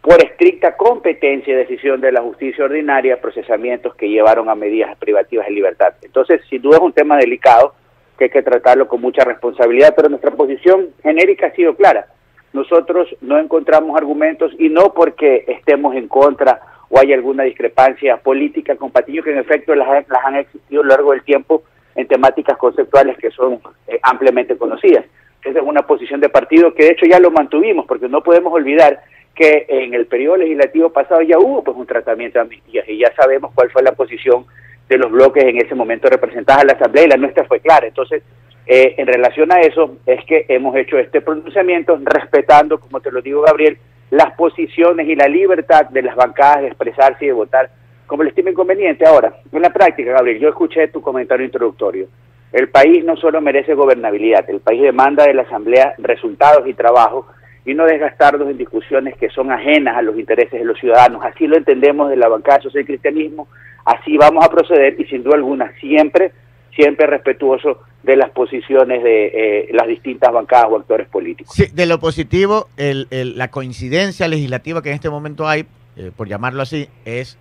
[0.01, 5.47] por estricta competencia y decisión de la justicia ordinaria procesamientos que llevaron a medidas privativas
[5.47, 5.95] de libertad.
[6.03, 7.75] Entonces, sin duda es un tema delicado
[8.19, 12.07] que hay que tratarlo con mucha responsabilidad, pero nuestra posición genérica ha sido clara.
[12.53, 18.77] Nosotros no encontramos argumentos y no porque estemos en contra o hay alguna discrepancia política
[18.77, 21.63] con Patiño, que en efecto las, las han existido a lo largo del tiempo
[21.95, 25.05] en temáticas conceptuales que son eh, ampliamente conocidas.
[25.45, 28.53] Esa es una posición de partido que de hecho ya lo mantuvimos, porque no podemos
[28.53, 29.03] olvidar
[29.35, 33.13] que en el periodo legislativo pasado ya hubo pues un tratamiento de amnistías y ya
[33.15, 34.45] sabemos cuál fue la posición
[34.89, 37.87] de los bloques en ese momento representadas en la Asamblea y la nuestra fue clara.
[37.87, 38.23] Entonces,
[38.67, 43.23] eh, en relación a eso, es que hemos hecho este pronunciamiento respetando, como te lo
[43.23, 43.79] digo, Gabriel,
[44.11, 47.71] las posiciones y la libertad de las bancadas de expresarse y de votar
[48.13, 49.07] como le estime conveniente.
[49.07, 52.09] Ahora, en la práctica, Gabriel, yo escuché tu comentario introductorio.
[52.53, 57.27] El país no solo merece gobernabilidad, el país demanda de la Asamblea resultados y trabajo
[57.65, 61.25] y no desgastarnos en discusiones que son ajenas a los intereses de los ciudadanos.
[61.25, 63.49] Así lo entendemos de la bancada social cristianismo,
[63.87, 66.33] así vamos a proceder y sin duda alguna siempre,
[66.77, 71.57] siempre respetuoso de las posiciones de eh, las distintas bancadas o actores políticos.
[71.73, 75.65] De lo positivo, el- el- la coincidencia legislativa que en este momento hay,
[75.97, 77.39] eh, por llamarlo así, es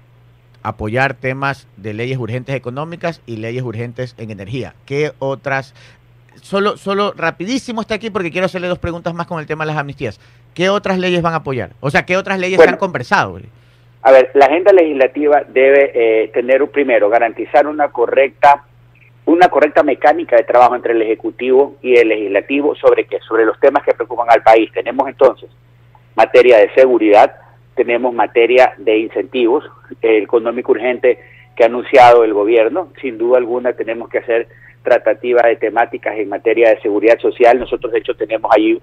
[0.63, 4.75] apoyar temas de leyes urgentes económicas y leyes urgentes en energía.
[4.85, 5.73] ¿Qué otras?
[6.41, 9.71] Solo, solo rapidísimo está aquí porque quiero hacerle dos preguntas más con el tema de
[9.71, 10.19] las amnistías.
[10.53, 11.71] ¿Qué otras leyes van a apoyar?
[11.79, 12.69] O sea, ¿qué otras leyes Bueno.
[12.69, 13.39] se han conversado?
[14.03, 18.65] A ver, la agenda legislativa debe eh, tener, primero, garantizar una correcta
[19.25, 23.59] una correcta mecánica de trabajo entre el Ejecutivo y el Legislativo sobre qué, sobre los
[23.59, 24.71] temas que preocupan al país.
[24.73, 25.49] Tenemos entonces
[26.15, 27.33] materia de seguridad,
[27.81, 29.65] tenemos materia de incentivos,
[30.03, 31.17] el económico urgente
[31.55, 34.47] que ha anunciado el gobierno, sin duda alguna tenemos que hacer
[34.83, 37.57] tratativa de temáticas en materia de seguridad social.
[37.57, 38.79] Nosotros, de hecho, tenemos ahí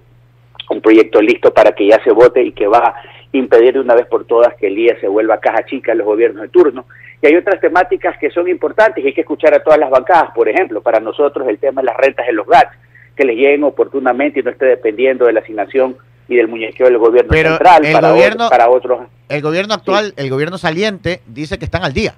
[0.69, 2.95] un proyecto listo para que ya se vote y que va a
[3.31, 6.07] impedir de una vez por todas que el IE se vuelva caja chica en los
[6.07, 6.85] gobiernos de turno.
[7.21, 10.31] Y hay otras temáticas que son importantes y hay que escuchar a todas las bancadas.
[10.35, 12.77] Por ejemplo, para nosotros el tema de las rentas en los GATS,
[13.15, 15.95] que les lleguen oportunamente y no esté dependiendo de la asignación
[16.29, 18.99] y del muñequeo del gobierno Pero central el para, gobierno- otros, para otros.
[19.27, 22.13] El gobierno actual, el gobierno saliente, dice que están al día.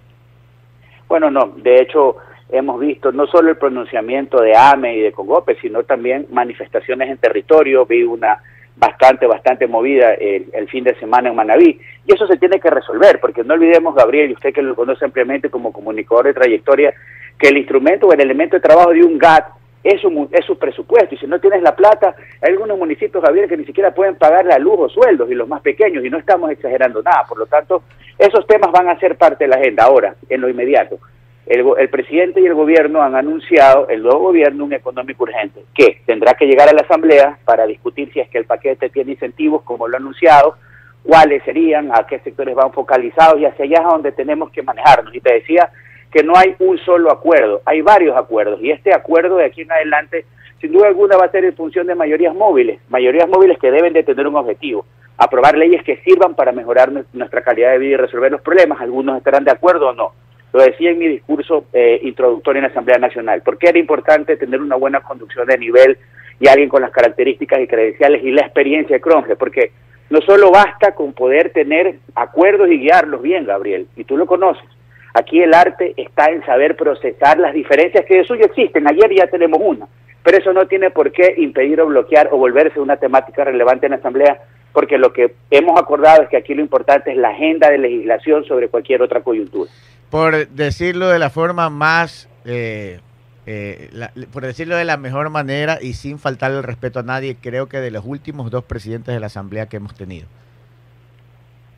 [1.07, 2.17] Bueno, no, de hecho
[2.51, 7.17] hemos visto no solo el pronunciamiento de AME y de COGOPE, sino también manifestaciones en
[7.17, 8.37] territorio, vi una
[8.75, 12.69] bastante, bastante movida el, el fin de semana en Manabí, y eso se tiene que
[12.69, 16.93] resolver, porque no olvidemos, Gabriel, y usted que lo conoce ampliamente como comunicador de trayectoria,
[17.37, 19.45] que el instrumento o el elemento de trabajo de un GAT
[19.83, 23.49] es su, es su presupuesto, y si no tienes la plata, hay algunos municipios, Gabriel,
[23.49, 26.17] que ni siquiera pueden pagar la luz o sueldos, y los más pequeños, y no
[26.17, 27.83] estamos exagerando nada, por lo tanto,
[28.17, 29.85] esos temas van a ser parte de la agenda.
[29.85, 30.99] Ahora, en lo inmediato,
[31.47, 36.01] el, el presidente y el gobierno han anunciado, el nuevo gobierno, un económico urgente, que
[36.05, 39.63] tendrá que llegar a la Asamblea para discutir si es que el paquete tiene incentivos,
[39.63, 40.55] como lo ha anunciado,
[41.03, 45.15] cuáles serían, a qué sectores van focalizados, y hacia allá es donde tenemos que manejarnos.
[45.15, 45.71] Y te decía
[46.11, 49.71] que no hay un solo acuerdo, hay varios acuerdos, y este acuerdo de aquí en
[49.71, 50.25] adelante,
[50.59, 53.93] sin duda alguna, va a ser en función de mayorías móviles, mayorías móviles que deben
[53.93, 54.85] de tener un objetivo,
[55.17, 58.81] aprobar leyes que sirvan para mejorar nu- nuestra calidad de vida y resolver los problemas,
[58.81, 60.11] algunos estarán de acuerdo o no.
[60.53, 64.59] Lo decía en mi discurso eh, introductorio en la Asamblea Nacional, porque era importante tener
[64.59, 65.97] una buena conducción de nivel
[66.41, 69.71] y alguien con las características y credenciales y la experiencia de Cronje, porque
[70.09, 74.65] no solo basta con poder tener acuerdos y guiarlos bien, Gabriel, y tú lo conoces.
[75.13, 78.87] Aquí el arte está en saber procesar las diferencias que de suyo existen.
[78.87, 79.87] Ayer ya tenemos una,
[80.23, 83.91] pero eso no tiene por qué impedir o bloquear o volverse una temática relevante en
[83.91, 87.69] la Asamblea, porque lo que hemos acordado es que aquí lo importante es la agenda
[87.69, 89.69] de legislación sobre cualquier otra coyuntura.
[90.09, 92.99] Por decirlo de la forma más, eh,
[93.45, 93.89] eh,
[94.31, 97.77] por decirlo de la mejor manera y sin faltarle el respeto a nadie, creo que
[97.77, 100.27] de los últimos dos presidentes de la Asamblea que hemos tenido,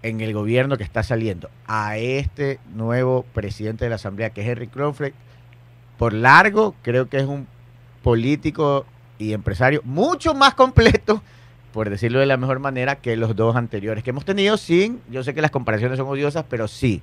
[0.04, 4.48] en el gobierno que está saliendo, a este nuevo presidente de la Asamblea, que es
[4.48, 5.14] Henry Crawford,
[5.98, 7.48] por largo, creo que es un
[8.04, 8.86] político
[9.18, 11.22] y empresario mucho más completo,
[11.72, 15.24] por decirlo de la mejor manera, que los dos anteriores que hemos tenido, sin, yo
[15.24, 17.02] sé que las comparaciones son odiosas, pero sí,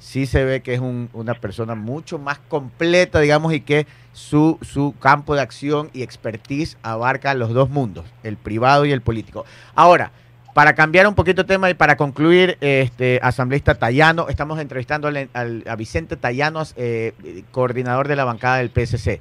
[0.00, 4.58] sí se ve que es un- una persona mucho más completa, digamos, y que su,
[4.60, 9.44] su campo de acción y expertise abarca los dos mundos, el privado y el político.
[9.74, 10.10] Ahora,
[10.54, 15.64] para cambiar un poquito de tema y para concluir, este asambleísta Tayano, estamos entrevistando al-
[15.66, 17.12] a Vicente Tayanos, eh,
[17.50, 19.20] coordinador de la bancada del PSC.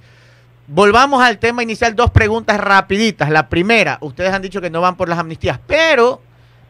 [0.68, 3.30] Volvamos al tema inicial, dos preguntas rapiditas.
[3.32, 6.22] La primera, ustedes han dicho que no van por las amnistías, pero,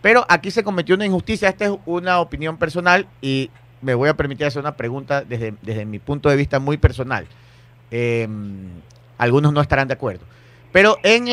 [0.02, 1.50] pero aquí se cometió una injusticia.
[1.50, 5.86] Esta es una opinión personal y me voy a permitir hacer una pregunta desde, desde
[5.86, 7.28] mi punto de vista muy personal.
[7.92, 8.28] Eh,
[9.18, 10.24] algunos no estarán de acuerdo.
[10.74, 11.28] Pero en,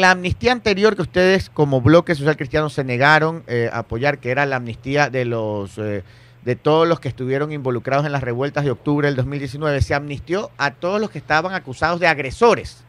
[0.00, 4.30] la amnistía anterior que ustedes como bloque social cristiano se negaron eh, a apoyar, que
[4.30, 6.04] era la amnistía de los eh,
[6.44, 10.50] de todos los que estuvieron involucrados en las revueltas de octubre del 2019, se amnistió
[10.58, 12.84] a todos los que estaban acusados de agresores.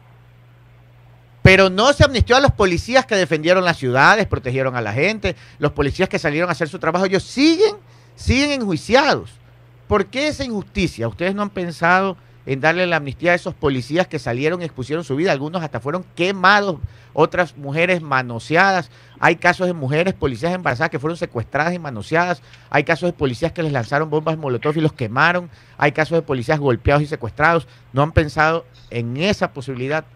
[1.42, 5.34] Pero no se amnistió a los policías que defendieron las ciudades, protegieron a la gente,
[5.58, 7.76] los policías que salieron a hacer su trabajo, ellos siguen,
[8.14, 9.30] siguen enjuiciados.
[9.88, 11.08] ¿Por qué esa injusticia?
[11.08, 12.16] ¿Ustedes no han pensado
[12.48, 15.32] en darle la amnistía a esos policías que salieron y expusieron su vida?
[15.32, 16.78] Algunos hasta fueron quemados,
[17.12, 18.90] otras mujeres manoseadas.
[19.20, 22.42] Hay casos de mujeres policías embarazadas que fueron secuestradas y manoseadas.
[22.70, 25.50] Hay casos de policías que les lanzaron bombas molotov y los quemaron.
[25.76, 27.68] Hay casos de policías golpeados y secuestrados.
[27.92, 30.06] ¿No han pensado en esa posibilidad?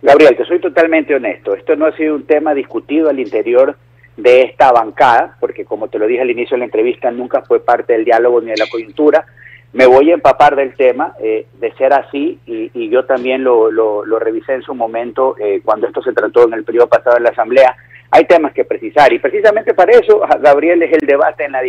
[0.00, 1.54] Gabriel, te soy totalmente honesto.
[1.54, 3.76] Esto no ha sido un tema discutido al interior
[4.16, 7.60] de esta bancada, porque como te lo dije al inicio de la entrevista, nunca fue
[7.60, 9.26] parte del diálogo ni de la coyuntura.
[9.72, 13.70] Me voy a empapar del tema, eh, de ser así, y, y yo también lo,
[13.70, 17.24] lo, revisé en su momento eh, cuando esto se trató en el periodo pasado en
[17.24, 17.76] la Asamblea.
[18.10, 21.60] Hay temas que precisar, y precisamente para eso, Gabriel, es el debate en la,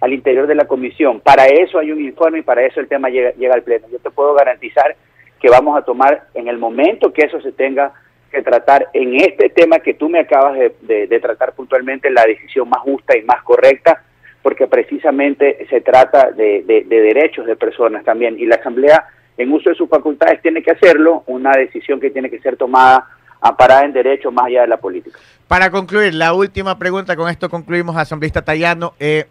[0.00, 1.20] al interior de la comisión.
[1.20, 3.86] Para eso hay un informe y para eso el tema llega, al Pleno.
[3.90, 4.96] Yo te puedo garantizar
[5.40, 7.92] que vamos a tomar en el momento que eso se tenga
[8.30, 12.80] que tratar en este tema que tú me acabas de, tratar puntualmente la decisión más
[12.80, 14.02] justa y más correcta,
[14.48, 18.38] porque precisamente se trata de, de, de, derechos de personas también.
[18.38, 19.04] Y la Asamblea,
[19.36, 23.06] en uso de sus facultades, tiene que hacerlo, una decisión que tiene que ser tomada
[23.42, 25.18] amparada en derecho más allá de la política.
[25.48, 28.94] Para concluir, la última pregunta, con esto concluimos, asambleísta Tallano.
[28.98, 29.26] Eh,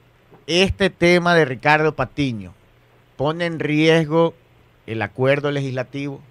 [0.45, 2.53] este tema de Ricardo Patiño
[3.15, 4.35] pone en riesgo
[4.85, 6.21] el acuerdo legislativo?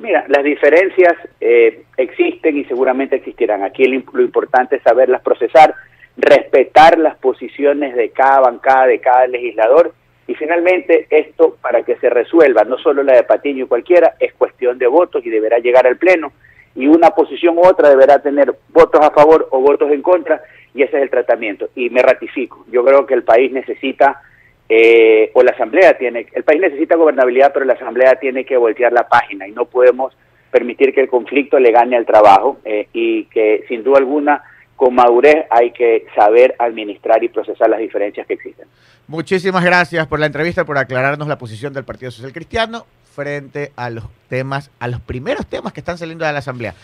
[0.00, 3.64] Mira, las diferencias eh, existen y seguramente existirán.
[3.64, 5.74] Aquí lo, lo, importante es saberlas procesar,
[6.16, 9.92] respetar las posiciones de cada bancada, de cada legislador
[10.28, 14.32] Y finalmente, esto para que se resuelva, no solo la de Patiño y cualquiera, es
[14.34, 16.32] cuestión de votos y deberá llegar al Pleno.
[16.74, 20.42] Y una posición u otra deberá tener votos a favor o votos en contra,
[20.74, 21.68] y ese es el tratamiento.
[21.76, 24.20] Y me ratifico, yo creo que el país necesita,
[24.68, 28.92] eh, o la Asamblea tiene, el país necesita gobernabilidad, pero la Asamblea tiene que voltear
[28.92, 30.12] la página y no podemos
[30.50, 34.42] permitir que el conflicto le gane al trabajo eh, y que sin duda alguna
[34.76, 38.68] con madurez hay que saber administrar y procesar las diferencias que existen.
[39.08, 43.88] Muchísimas gracias por la entrevista, por aclararnos la posición del Partido Social Cristiano frente a
[43.88, 46.74] los temas, a los primeros temas que están saliendo de la Asamblea.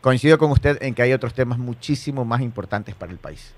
[0.00, 3.54] Coincido con usted en que hay otros temas muchísimo más importantes para el país.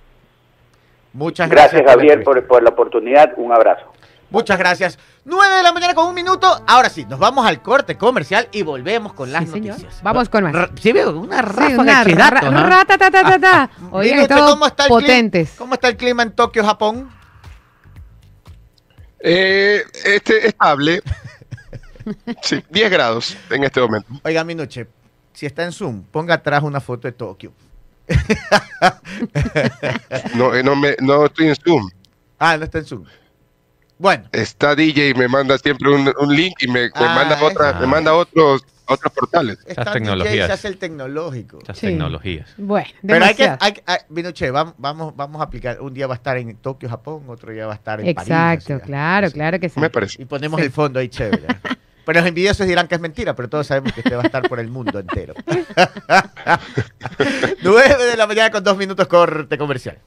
[1.12, 1.82] Muchas gracias.
[1.82, 3.32] Gracias, Gabriel, por, por la oportunidad.
[3.36, 3.92] Un abrazo.
[4.34, 4.98] Muchas gracias.
[5.24, 6.62] 9 de la mañana con un minuto.
[6.66, 9.76] Ahora sí, nos vamos al corte comercial y volvemos con las Sí, señor.
[9.78, 10.02] noticias.
[10.02, 10.70] Vamos con más.
[10.80, 13.70] Sí, veo una ráfaga una de datos, ra- ¿ah?
[13.80, 15.00] Dime han usted, estado ¿cómo está el clima?
[15.02, 15.54] potentes.
[15.56, 17.08] ¿Cómo está el clima en Tokio, Japón?
[19.20, 21.02] Eh, este estable.
[22.42, 24.06] Sí, 10 grados en este momento.
[24.24, 24.86] Oiga, Minuche,
[25.32, 27.54] si está en Zoom, ponga atrás una foto de Tokio.
[30.34, 31.88] No, eh, no, me, no estoy en Zoom.
[32.38, 33.04] Ah, no está en Zoom.
[33.98, 37.42] Bueno, Está DJ y me manda siempre un, un link y me, me Ah, manda
[37.42, 37.80] otra, esa.
[37.80, 39.58] me manda otros otros portales.
[39.66, 40.46] está DJ, tecnologías.
[40.48, 41.58] se hace el tecnológico.
[41.58, 41.86] Estas Sí.
[41.86, 42.50] tecnologías.
[42.58, 43.58] Bueno, Pero hay que, demasiado.
[43.86, 45.80] hay, hay- vamos, vamos, vamos a aplicar.
[45.80, 48.30] Un día va a estar en Tokio, Japón, otro día va a estar en Exacto,
[48.34, 48.70] París.
[48.70, 49.34] así, claro, así.
[49.34, 49.80] claro que sí.
[49.80, 50.20] Me parece.
[50.20, 50.66] Y ponemos Sí.
[50.66, 51.46] el fondo ahí chévere.
[52.04, 54.46] Pero los envidiosos dirán que es mentira, pero todos sabemos que usted va a estar
[54.46, 55.32] por el mundo entero.
[57.62, 59.98] 9 de la mañana con dos minutos corte comercial.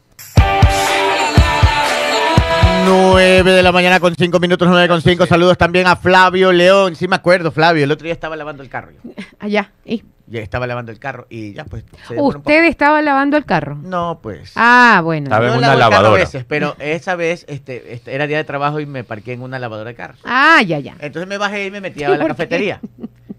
[2.88, 5.26] 9 de la mañana con 5 minutos, 9 con 5.
[5.26, 6.96] Saludos también a Flavio León.
[6.96, 7.84] Sí me acuerdo, Flavio.
[7.84, 8.92] El otro día estaba lavando el carro.
[8.92, 9.12] yo.
[9.40, 9.72] Allá.
[9.86, 12.20] y- Ya estaba lavando el carro y ya pues se.
[12.20, 13.76] ¿Usted estaba lavando el carro?
[13.82, 14.52] No, pues.
[14.56, 15.26] Ah, bueno.
[15.26, 16.12] Estaba en Yo una lavadora.
[16.20, 19.60] veces, pero esa vez este, este, era día de trabajo y me parqué en una
[19.60, 20.16] lavadora de carro.
[20.24, 20.96] Ah, ya, ya.
[21.00, 22.80] Entonces me bajé y me metí a la cafetería.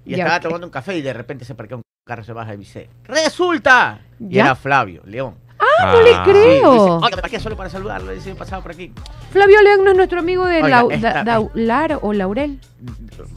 [0.05, 2.55] Y Ya, estaba tomando un café y de repente se parqueó un carro, se baja
[2.55, 3.99] y dice, ¡Resulta!
[4.19, 4.45] Y ¿Ya?
[4.45, 5.35] era Flavio León.
[5.81, 6.23] Ah, no le Ah.
[6.25, 6.43] creo.
[6.45, 8.13] Sí, dice, Oiga, me parqué solo para saludarlo.
[8.13, 8.93] Dice, pasaba por aquí.
[9.31, 12.59] Flavio León no es nuestro amigo de Oiga, Lau- esta- da- Daular o Laurel.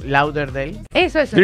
[0.06, 0.82] Lauderdale.
[0.94, 1.38] Eso, eso.
[1.38, 1.44] Sí,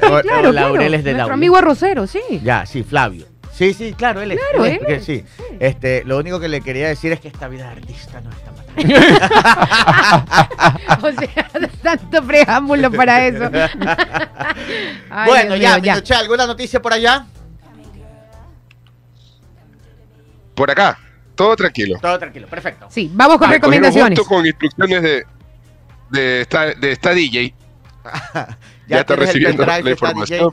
[0.00, 0.52] claro, claro.
[0.52, 1.32] Laureles de Nuestro Laurel.
[1.34, 2.20] amigo arrocero, sí.
[2.42, 3.26] Ya, sí, Flavio.
[3.52, 4.38] Sí, sí, claro, él es.
[4.50, 5.24] Claro, él es, porque es, sí.
[5.60, 8.50] Este, lo único que le quería decir es que esta vida de artista no está
[8.50, 8.64] matando.
[11.02, 11.48] O sea,
[11.82, 13.44] tanto preámbulo para eso.
[15.10, 17.26] Ay, bueno, Dios ya, mío, ¿alguna noticia por allá?
[20.54, 20.98] Por acá,
[21.34, 21.98] todo tranquilo.
[22.00, 22.86] Todo tranquilo, perfecto.
[22.90, 24.18] Sí, vamos con Ah, recomendaciones.
[24.18, 25.24] justo con instrucciones de,
[26.10, 27.54] de, esta, de esta DJ.
[28.86, 30.52] Ya, está tienes el recibiendo la información.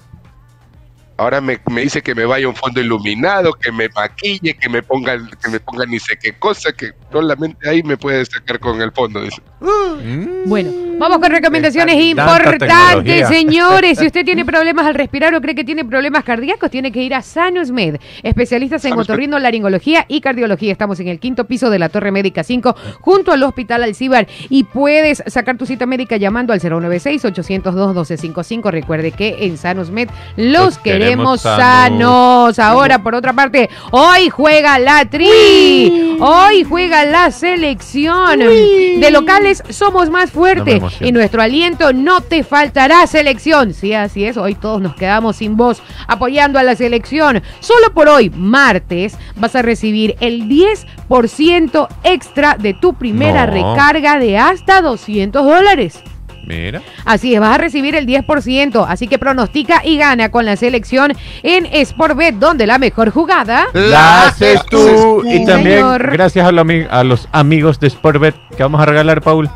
[1.17, 4.69] Ahora me, me dice que me vaya a un fondo iluminado, que me maquille, que
[4.69, 8.57] me ponga, que me ponga ni sé qué cosa, que solamente ahí me puede sacar
[8.59, 9.21] con el fondo.
[9.21, 9.41] Dice.
[9.59, 10.47] Mm.
[10.49, 13.97] Bueno, vamos con recomendaciones importantes, señores.
[13.97, 17.15] Si usted tiene problemas al respirar o cree que tiene problemas cardíacos, tiene que ir
[17.15, 20.71] a Sanusmed, especialistas en otorrino, laringología y cardiología.
[20.71, 24.27] Estamos en el quinto piso de la Torre Médica 5, junto al Hospital Alcibar.
[24.49, 28.69] Y puedes sacar tu cita médica llamando al 096-802-1255.
[28.69, 32.59] Recuerde que en Sanusmed los Los queremos queremos sanos.
[32.59, 36.17] Ahora, por otra parte, hoy juega la Tri.
[36.19, 38.37] Hoy juega la selección.
[38.39, 40.90] De locales somos más fuertes.
[40.99, 43.73] Y nuestro aliento no te faltará selección.
[43.73, 44.37] Sí, así es.
[44.37, 47.41] Hoy todos nos quedamos sin voz apoyando a la selección.
[47.59, 53.53] Solo por hoy, martes, vas a recibir el 10% extra de tu primera No.
[53.53, 55.99] recarga de hasta 200 dólares.
[56.45, 56.81] Mira.
[57.05, 58.85] Así es, vas a recibir el 10%.
[58.87, 63.67] Así que pronostica y gana con la selección en Sportbet, donde la mejor jugada.
[63.73, 65.23] La haces tú.
[65.25, 66.11] Y también señor.
[66.11, 69.49] gracias a, lo a los amigos de Sportbet que vamos a regalar, Paul.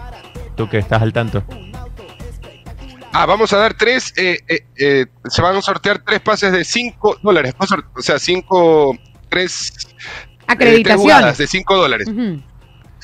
[0.56, 1.44] Tú que estás al tanto.
[3.12, 6.66] Ah, vamos a dar tres, eh, eh, eh, se van a sortear tres pases de
[6.66, 7.54] 5 dólares.
[7.96, 8.98] O sea, cinco,
[9.30, 10.00] tres, eh, tres
[10.48, 11.02] Acreditaciones.
[11.02, 12.08] jugadas de 5 dólares.
[12.10, 12.42] Ujú.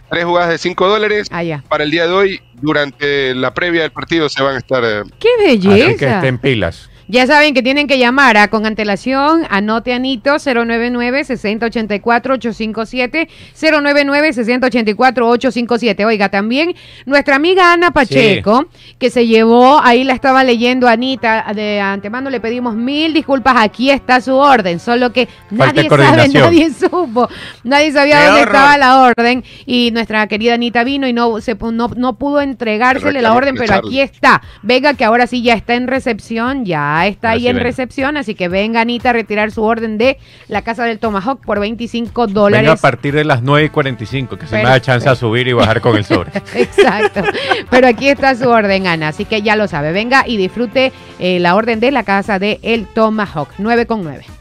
[0.10, 1.28] Tres jugadas de 5 dólares.
[1.32, 1.64] Ah, ya.
[1.70, 4.84] Para el día de hoy, durante la previa del partido, se van a estar...
[4.84, 6.16] eh, ¡Qué Así que belleza!
[6.18, 6.90] estén pilas.
[7.12, 13.28] Ya saben que tienen que llamar a con antelación, anote Anito 099-6084-857,
[13.60, 16.06] 099-6084-857.
[16.06, 16.74] Oiga, también
[17.06, 22.40] nuestra amiga Ana Pacheco, que se llevó, ahí la estaba leyendo Anita, de antemano le
[22.40, 27.28] pedimos mil disculpas, aquí está su orden, solo que nadie sabe, nadie supo,
[27.66, 28.56] nadie sabía ¡Qué dónde horror!
[28.56, 33.22] estaba la orden y nuestra querida Anita vino y no, se, no, no pudo entregársele
[33.22, 34.42] la orden, de pero aquí está.
[34.62, 38.36] Venga, que ahora sí ya está en recepción, ya Ya está ahí en recepción, así
[38.36, 42.64] que venga Anita a retirar su orden de la casa del Tomahawk por 25 dólares.
[42.64, 45.48] Venga a partir de las 9 y 45, que se me da chance a subir
[45.48, 46.32] y bajar con el sobre.
[46.56, 47.24] Exacto.
[47.70, 49.10] Pero aquí está su orden, Ana.
[49.10, 49.92] Así que ya lo sabe.
[49.92, 53.50] Venga y disfrute eh, la orden de la casa de El Tomahawk.
[53.58, 54.41] 9 con 9.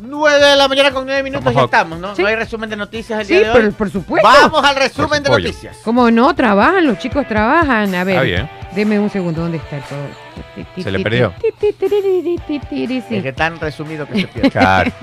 [0.00, 2.14] 9 de la mañana con 9 minutos ya estamos, ¿no?
[2.16, 2.22] Sí.
[2.22, 3.66] No hay resumen de noticias el Sí, día de hoy.
[3.66, 4.28] por, por supuesto.
[4.28, 5.76] Vamos al resumen de Por noticias.
[5.84, 7.94] Como no, trabajan, los chicos trabajan.
[7.94, 8.50] A ver, Está bien.
[8.74, 10.30] deme un segundo, ¿dónde está el todo?
[10.82, 11.32] Se le perdió.
[11.42, 14.50] Es que tan resumido que se pierde.
[14.50, 14.90] Claro.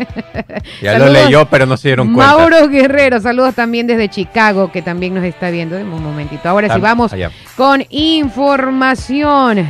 [0.81, 1.13] Ya Saludos.
[1.13, 2.35] lo leyó, pero no se dieron cuenta.
[2.37, 5.75] Mauro Guerrero, saludos también desde Chicago, que también nos está viendo.
[5.75, 6.47] Deme un momentito.
[6.49, 7.31] Ahora sí, Tam- vamos allá.
[7.55, 9.67] con información.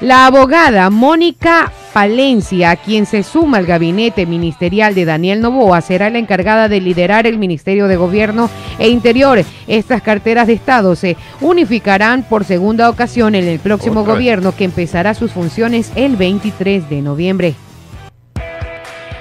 [0.00, 6.18] La abogada Mónica Palencia, quien se suma al gabinete ministerial de Daniel Novoa, será la
[6.18, 9.44] encargada de liderar el Ministerio de Gobierno e Interior.
[9.66, 14.20] Estas carteras de Estado se unificarán por segunda ocasión en el próximo Otra vez.
[14.20, 17.54] gobierno que empezará sus funciones el 23 de noviembre.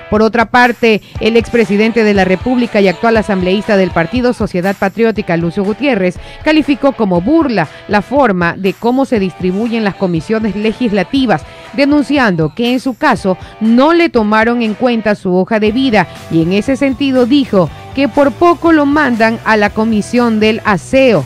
[0.09, 5.37] Por otra parte, el expresidente de la República y actual asambleísta del Partido Sociedad Patriótica,
[5.37, 11.43] Lucio Gutiérrez, calificó como burla la forma de cómo se distribuyen las comisiones legislativas,
[11.73, 16.41] denunciando que en su caso no le tomaron en cuenta su hoja de vida y
[16.41, 21.23] en ese sentido dijo que por poco lo mandan a la comisión del aseo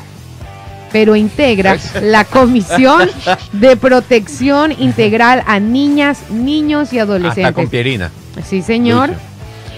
[0.92, 3.10] pero integra la Comisión
[3.52, 7.70] de Protección Integral a Niñas, Niños y Hasta con Adolescentes.
[7.70, 8.12] Pierina.
[8.44, 9.12] Sí, señor.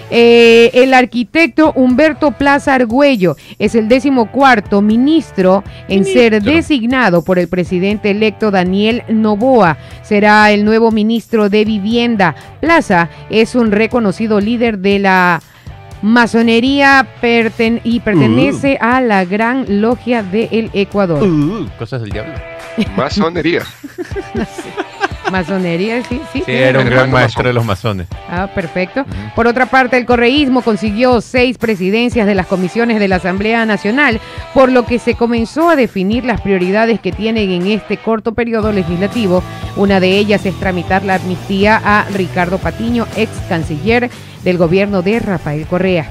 [0.08, 7.48] Eh, el arquitecto Humberto Plaza Argüello es el decimocuarto ministro en ser designado por el
[7.48, 9.78] presidente electo Daniel Novoa.
[10.02, 12.36] Será el nuevo ministro de Vivienda.
[12.60, 15.42] Plaza es un reconocido líder de la
[16.02, 21.20] masonería perten- y pertenece a la Gran Logia del Ecuador.
[21.24, 22.34] Uh, cosas del diablo.
[22.96, 23.62] Masonería.
[25.30, 26.42] Masonería, sí, sí.
[26.44, 28.06] Sí, era un gran maestro de los masones.
[28.28, 29.04] Ah, perfecto.
[29.34, 34.20] Por otra parte, el correísmo consiguió seis presidencias de las comisiones de la Asamblea Nacional,
[34.54, 38.72] por lo que se comenzó a definir las prioridades que tienen en este corto periodo
[38.72, 39.42] legislativo.
[39.76, 44.10] Una de ellas es tramitar la amnistía a Ricardo Patiño, ex canciller
[44.44, 46.08] del gobierno de Rafael Correa.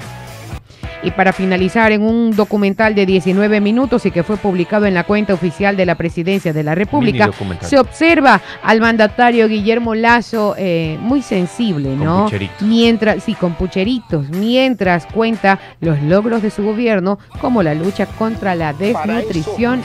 [1.05, 5.03] Y para finalizar, en un documental de 19 minutos y que fue publicado en la
[5.03, 7.29] cuenta oficial de la Presidencia de la República,
[7.61, 12.23] se observa al mandatario Guillermo Lazo eh, muy sensible, Con ¿no?
[12.23, 12.61] pucheritos.
[12.61, 18.55] Mientras, sí, con pucheritos, mientras cuenta los logros de su gobierno, como la lucha contra
[18.55, 19.83] la desnutrición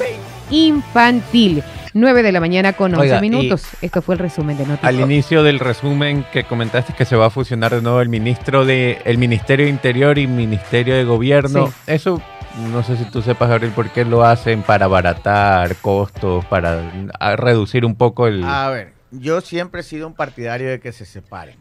[0.51, 1.63] infantil.
[1.93, 3.63] 9 de la mañana con 11 Oiga, y- minutos.
[3.83, 4.95] Esto fue el resumen de Al noticias.
[5.01, 8.99] inicio del resumen que comentaste que se va a fusionar de nuevo el ministro de
[9.05, 11.67] el Ministerio de Interior y Ministerio de Gobierno.
[11.69, 11.73] Sí.
[11.87, 12.23] Eso
[12.73, 16.83] no sé si tú sepas Gabriel por qué lo hacen para abaratar costos, para
[17.37, 21.05] reducir un poco el A ver, yo siempre he sido un partidario de que se
[21.07, 21.57] separen,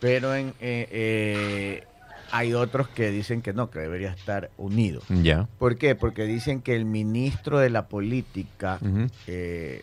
[0.00, 1.84] pero en, eh, eh,
[2.30, 5.00] hay otros que dicen que no, que debería estar unido.
[5.08, 5.48] Ya.
[5.58, 5.94] ¿Por qué?
[5.94, 8.78] Porque dicen que el ministro de la política,
[9.26, 9.82] eh,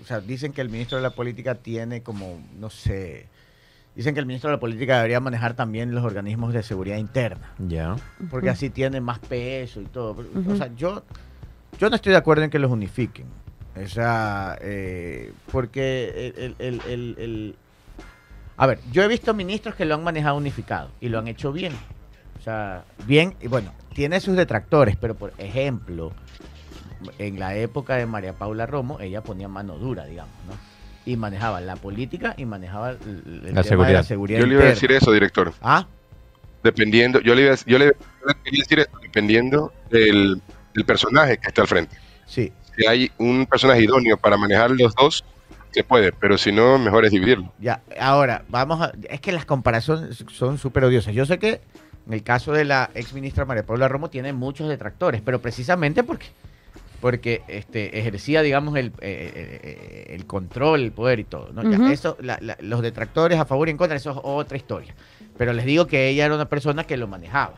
[0.00, 3.26] o sea, dicen que el ministro de la política tiene como, no sé,
[3.96, 7.52] dicen que el ministro de la política debería manejar también los organismos de seguridad interna,
[7.58, 7.96] Ya.
[8.30, 10.24] porque así tiene más peso y todo.
[10.48, 11.02] O sea, yo,
[11.78, 13.26] yo no estoy de acuerdo en que los unifiquen.
[13.82, 17.56] O sea, eh, porque el, el- el- el-
[18.60, 21.50] A ver, yo he visto ministros que lo han manejado unificado y lo han hecho
[21.50, 21.72] bien.
[22.38, 26.12] O sea, bien, y bueno, tiene sus detractores, pero por ejemplo,
[27.18, 30.52] en la época de María Paula Romo, ella ponía mano dura, digamos, ¿no?
[31.06, 33.92] Y manejaba la política y manejaba el, el tema de seguridad.
[33.94, 35.54] la seguridad Yo le iba a decir eso, director.
[35.62, 35.86] Ah,
[36.62, 40.42] Dependiendo, yo le, iba a- yo le, yo le quería decir eso, dependiendo del,
[40.74, 41.96] del personaje que está al frente.
[42.26, 42.52] sí.
[42.76, 45.24] Si hay un personaje idóneo para manejar los dos,
[45.72, 47.52] se puede, pero si no, mejor es dividirlo.
[47.60, 48.92] Ya, ahora, vamos a...
[49.08, 51.14] Es que las comparaciones son súper odiosas.
[51.14, 51.60] Yo sé que
[52.06, 56.02] en el caso de la ex ministra María Paula Romo tiene muchos detractores, pero precisamente
[56.02, 56.26] porque
[57.00, 61.50] porque este ejercía, digamos, el, eh, eh, el control, el poder y todo.
[61.50, 61.62] ¿no?
[61.62, 64.94] Ya, eso, la- la- los detractores a favor y en contra, eso es otra historia.
[65.38, 67.54] Pero les digo que ella era una persona que lo manejaba.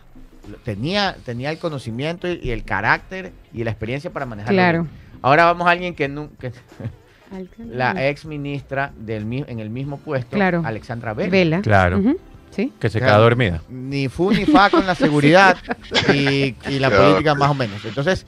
[0.64, 4.57] Tenía, tenía el conocimiento y, y el carácter y la experiencia para manejarlo.
[4.57, 4.83] Claro.
[4.85, 4.94] bien.
[5.22, 6.51] Ahora vamos a alguien que nunca...
[7.71, 10.62] La ex ministra del, en el mismo puesto, Claro.
[10.64, 11.31] Alexandra Vela.
[11.31, 11.62] Vela.
[11.62, 12.01] Claro.
[12.55, 12.71] ¿Sí?
[12.79, 13.15] Que se Claro.
[13.15, 13.62] queda dormida.
[13.71, 15.57] Ni fu ni fa con la seguridad
[16.12, 17.05] y, y la Claro.
[17.05, 17.83] política más o menos.
[17.85, 18.27] Entonces,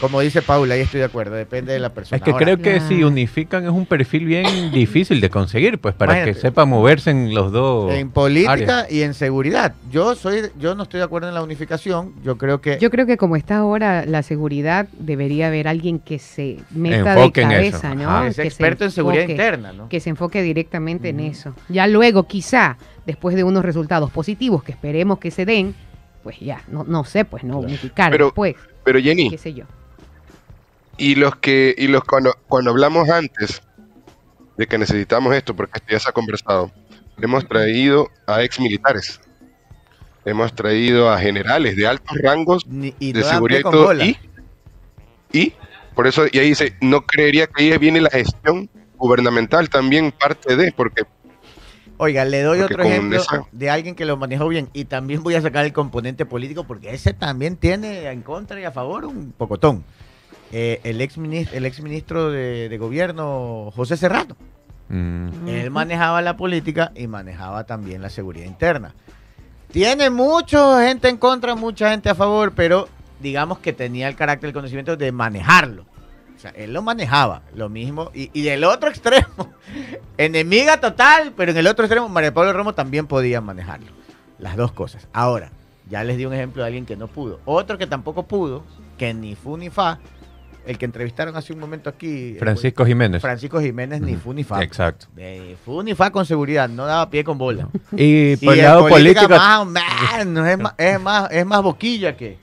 [0.00, 2.16] como dice Paula, ahí estoy de acuerdo, depende de la persona.
[2.16, 5.94] Es que Ahora, creo que si unifican es un perfil bien difícil de conseguir, pues
[5.94, 6.34] para Imagínate.
[6.34, 7.92] que sepa moverse en los dos.
[7.92, 8.90] en política áreas.
[8.92, 9.74] y en seguridad.
[9.90, 12.14] Yo soy, yo no estoy de acuerdo en la unificación.
[12.24, 16.18] Yo creo que Yo creo que como está ahora la seguridad, debería haber alguien que
[16.18, 18.10] se meta Enfoque de en eso, cabeza, ¿no?
[18.10, 18.26] ajá.
[18.28, 19.88] es Que se experto en seguridad enfoque- interna, ¿no?
[19.90, 21.30] Que se enfoque directamente en Ujú.
[21.30, 21.54] eso.
[21.68, 25.74] Ya luego, quizá, después de unos resultados positivos que esperemos que se den,
[26.22, 29.64] pues ya, no, no sé, pues no unificar Pero- después, Pero Jenny, qué sé yo.
[30.96, 33.62] y los que, y los cuando, cuando hablamos antes
[34.56, 36.70] de que necesitamos esto, porque esto ya se ha conversado,
[37.20, 39.20] hemos traído a ex militares,
[40.24, 44.18] hemos traído a generales de altos rangos Ni- y de seguridad y todo, y,
[45.32, 45.52] y
[45.94, 50.56] por eso, y ahí dice, no creería que ahí viene la gestión gubernamental también parte
[50.56, 51.04] de, porque
[52.02, 55.22] Oiga, le doy Porque otro ejemplo esa- de alguien que lo manejó bien y también
[55.22, 59.04] voy a sacar el componente político porque ese también tiene en contra y a favor
[59.04, 59.84] un pocotón.
[60.52, 64.36] Eh, el ex ministro, el ex ministro de, de gobierno José Serrano.
[64.88, 68.94] Mm, Él manejaba la política y manejaba también la seguridad interna.
[69.70, 72.88] Tiene mucha gente en contra, mucha gente a favor, pero
[73.20, 75.84] digamos que tenía el carácter, el conocimiento de manejarlo.
[76.40, 78.10] O sea, él lo manejaba, lo mismo.
[78.14, 79.52] Y, y del otro extremo,
[80.16, 83.92] enemiga total, pero en el otro extremo, María Pablo Romo también podía manejarlo.
[84.38, 85.06] Las dos cosas.
[85.12, 85.52] Ahora,
[85.90, 87.40] ya les di un ejemplo de alguien que no pudo.
[87.44, 88.64] Otro que tampoco pudo,
[88.96, 89.98] que ni fu ni fa,
[90.64, 92.36] el que entrevistaron hace un momento aquí.
[92.38, 93.20] Francisco Jiménez.
[93.20, 94.62] Francisco Jiménez, ni fu ni fa.
[94.62, 95.08] Exacto.
[95.62, 97.68] Fu ni fa con seguridad, no daba pie con bola.
[97.94, 99.44] Y Y por el lado política político.
[99.44, 102.38] más, man, es, más, es, más, es más boquilla que.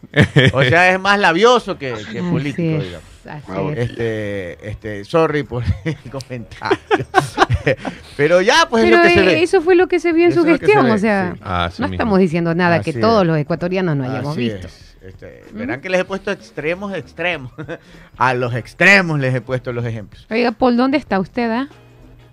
[0.53, 3.16] O sea, es más labioso que, que político, digamos.
[3.27, 3.81] Así Ah, bueno.
[3.81, 3.89] es.
[3.89, 6.77] Este, este, sorry por el comentario.
[8.17, 9.43] Pero ya, pues Pero es lo que se eh, ve.
[9.43, 11.41] eso fue lo que se vio en Eso su gestión, se o sea, sí.
[11.43, 11.93] Ah, no mismo.
[11.93, 14.67] estamos diciendo nada que todos los ecuatorianos no hayamos Así visto.
[14.67, 14.95] es.
[15.01, 17.51] Este, verán que les he puesto extremos, extremos.
[18.17, 20.25] A los extremos les he puesto los ejemplos.
[20.29, 21.67] Oiga, Paul, ¿dónde está usted, ah?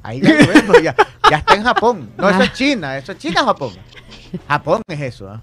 [0.03, 0.95] Ahí ya lo vemos, ya,
[1.31, 2.11] ya está en Japón.
[2.17, 2.45] No, eso Ah.
[2.45, 3.73] es China, eso es China o Japón.
[4.49, 5.41] Japón es eso, ¿ah?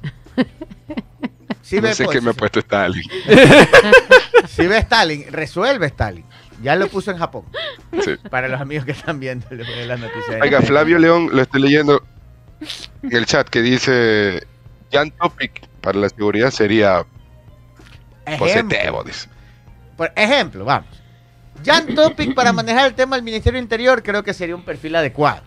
[1.61, 3.01] Sí no ve, sé pues, qué me ha puesto Stalin.
[4.55, 6.25] Sí ve Stalin, resuelve Stalin.
[6.61, 7.45] Ya lo puso en Japón.
[8.03, 8.15] Sí.
[8.29, 10.41] Para los amigos que están viendo las noticias.
[10.41, 12.03] Oiga, Flavio León, lo estoy leyendo
[13.01, 14.45] en el chat que dice,
[14.91, 17.03] Jan Topic para la seguridad sería
[18.69, 19.27] Tebo, dice.
[19.97, 20.87] por ejemplo, vamos.
[21.65, 25.41] Jan Topic para manejar el tema del Ministerio Interior creo que sería un perfil adecuado,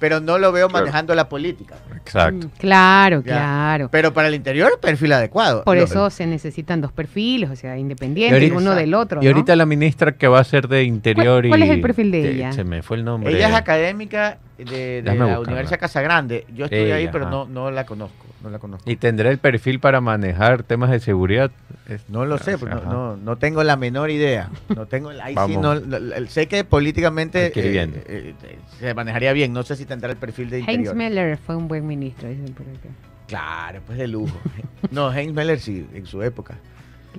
[0.00, 0.84] pero no lo veo Claro.
[0.86, 1.76] manejando la política.
[2.06, 2.46] Exacto.
[2.46, 3.34] Mm, Claro, Ya.
[3.34, 3.88] claro.
[3.90, 5.64] Pero para el interior, perfil adecuado.
[5.64, 9.22] Por Lo- eso se necesitan dos perfiles, o sea, Y independientes ahorita- uno del otro.
[9.22, 11.48] Y ahorita la ministra que va a ser de interior y.
[11.48, 12.52] cuál es el perfil de ella?
[12.52, 13.34] Se me fue el nombre.
[13.34, 15.38] Ella es académica de, la buscarla.
[15.40, 16.46] Universidad Casagrande.
[16.54, 17.30] Yo estuve ahí, pero ajá.
[17.30, 18.26] no, no la conozco.
[18.42, 18.88] No la conozco.
[18.88, 21.50] Y tendrá el perfil para manejar temas de seguridad.
[21.88, 24.50] Es- No lo sé, pues, no, no, no tengo la menor idea.
[24.74, 25.74] No tengo, ahí sí no,
[26.28, 27.54] sé que políticamente eh,
[28.06, 28.34] eh,
[28.78, 29.52] se manejaría bien.
[29.52, 30.94] No sé si tendrá el perfil de Heinz.
[30.94, 32.88] Meller fue un buen ministro, dicen por acá.
[33.26, 34.36] Claro, pues de lujo.
[34.90, 36.58] No, Heinz Meller sí, en su época.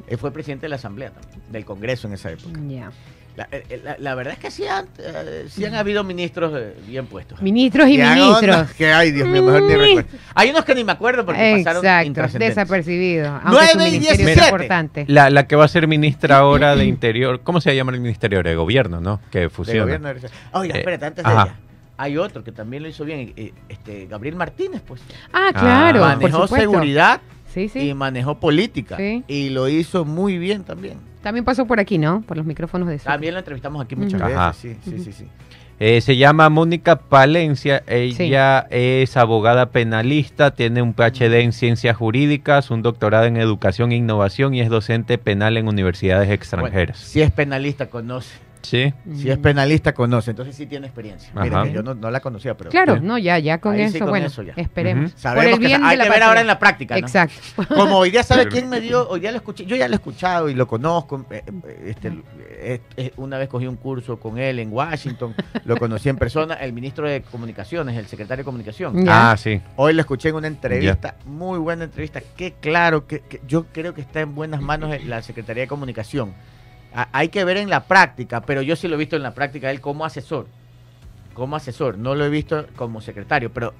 [0.07, 2.59] Él fue presidente de la Asamblea también, del Congreso en esa época.
[2.67, 2.91] Ya.
[3.37, 6.73] La, eh, la- la verdad es que sí han, eh, sí han habido ministros eh,
[6.87, 7.39] bien puestos.
[7.39, 8.71] Ministros y ministros.
[8.77, 10.09] Que ay, Dios mío, mejor ni recuerdo.
[10.33, 12.55] Hay unos que ni me acuerdo porque pasaron Exacto, intrascendentes.
[12.55, 13.27] desapercibidos.
[13.29, 14.49] Aunque Nueve su y ministerio es diecisiete.
[14.49, 15.05] importante.
[15.07, 17.41] La, la que va a ser ministra ahora de interior.
[17.43, 18.41] ¿Cómo se llama el ministerio?
[18.41, 19.21] De gobierno, ¿no?
[19.31, 19.83] Que De fusiona.
[19.83, 21.55] gobierno de- Oiga, Eh, espérate, antes de ella.
[21.99, 25.01] Hay otro que también lo hizo bien, eh, este Gabriel Martínez, pues.
[25.31, 27.21] Ah, claro, por manejó seguridad
[27.53, 27.89] Sí, sí.
[27.89, 28.97] y manejó política.
[28.97, 29.23] Sí.
[29.27, 30.97] Y lo hizo muy bien también.
[31.27, 32.21] También pasó por aquí, ¿no?
[32.21, 33.11] Por los micrófonos de Zoom.
[33.11, 34.37] También lo entrevistamos aquí muchas veces.
[34.37, 34.53] Ajá.
[34.53, 35.27] Sí, sí, sí, sí.
[35.77, 37.83] Eh, se llama Mónica Palencia.
[37.85, 43.97] Ella es abogada penalista, tiene un PhD en ciencias jurídicas, un doctorado en educación e
[43.97, 46.97] innovación y es docente penal en universidades Bueno, extranjeras.
[46.97, 48.37] si es penalista, conoce.
[48.61, 48.93] Sí.
[49.15, 50.31] Si es penalista, conoce.
[50.31, 51.29] Entonces sí tiene experiencia.
[51.35, 52.69] Mira, que yo no, no la conocía, pero.
[52.69, 53.01] Claro, Sí.
[53.03, 54.53] no, ya, ya con Ahí eso, sí, con bueno, eso ya.
[54.57, 55.11] esperemos.
[55.15, 56.95] Sabemos el que hay de la que ver ahora en la práctica.
[56.95, 56.99] ¿no?
[56.99, 57.35] Exacto.
[57.75, 59.97] Como hoy día sabe quién me dio, hoy día lo escuché, yo ya lo he
[59.97, 61.25] escuchado y lo conozco.
[61.31, 62.11] eh, eh, Este,
[62.49, 65.33] eh, eh, una vez cogí un curso con él en Washington,
[65.65, 69.05] lo conocí en persona, el ministro de Comunicaciones, el secretario de Comunicación.
[69.05, 69.31] Ya.
[69.31, 69.61] Ah, sí.
[69.75, 73.93] Hoy lo escuché en una entrevista, muy buena entrevista, que claro, que, que yo creo
[73.93, 76.33] que está en buenas manos en la Secretaría de Comunicación.
[76.97, 79.33] A- hay que ver en la práctica, pero yo sí lo he visto en la
[79.33, 80.47] práctica él como asesor,
[81.33, 83.73] como asesor, no lo he visto como secretario, pero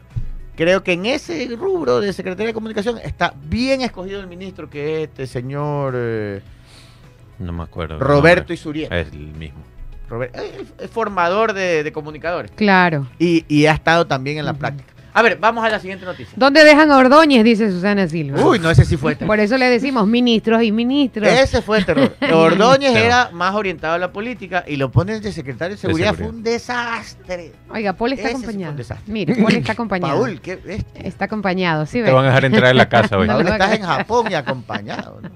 [0.55, 5.01] creo que en ese rubro de Secretaría de Comunicación está bien escogido el ministro, que
[5.03, 6.41] es este señor eh,
[7.39, 7.97] No me acuerdo.
[7.99, 8.53] Roberto.
[8.53, 8.99] Isurieta.
[8.99, 9.63] Es el mismo.
[10.09, 10.35] Robert-
[10.79, 12.51] es formador de, de comunicadores.
[12.51, 13.07] Claro.
[13.19, 14.93] Y, y ha estado también en la práctica.
[15.17, 16.31] A ver, vamos a la siguiente noticia.
[16.35, 17.43] ¿Dónde dejan a Ordóñez?
[17.43, 18.39] Dice Susana Silva.
[18.39, 19.25] Uy, no, ese sí fue terror.
[19.25, 21.27] Por eso le decimos ministros y ministros.
[21.27, 22.15] Ese fue el terror.
[22.31, 26.11] Ordóñez era más orientado a la política y lo ponen de secretario de seguridad.
[26.11, 26.29] seguridad.
[26.29, 27.51] Fue un desastre.
[27.71, 28.77] Oiga, Paul está Ese sí fue un acompañado.
[28.77, 29.11] desastre.
[29.11, 30.19] Mire, Paul está acompañado.
[30.19, 30.85] Paul, ¿qué es?
[31.03, 33.27] Está acompañado, ¿sí Te van a dejar entrar en la casa hoy.
[33.27, 35.19] No, Paul no, estás en Japón y acompañado.
[35.23, 35.31] ¿no?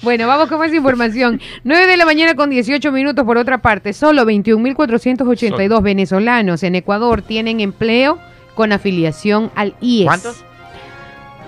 [0.00, 1.42] Bueno, vamos con más información.
[1.64, 3.92] 9 de la mañana con 18 minutos por otra parte.
[3.92, 8.18] Solo 21.482 venezolanos en Ecuador tienen empleo
[8.56, 10.06] con afiliación al IES.
[10.06, 10.44] ¿Cuántos?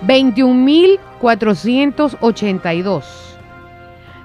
[0.07, 3.03] 21.482.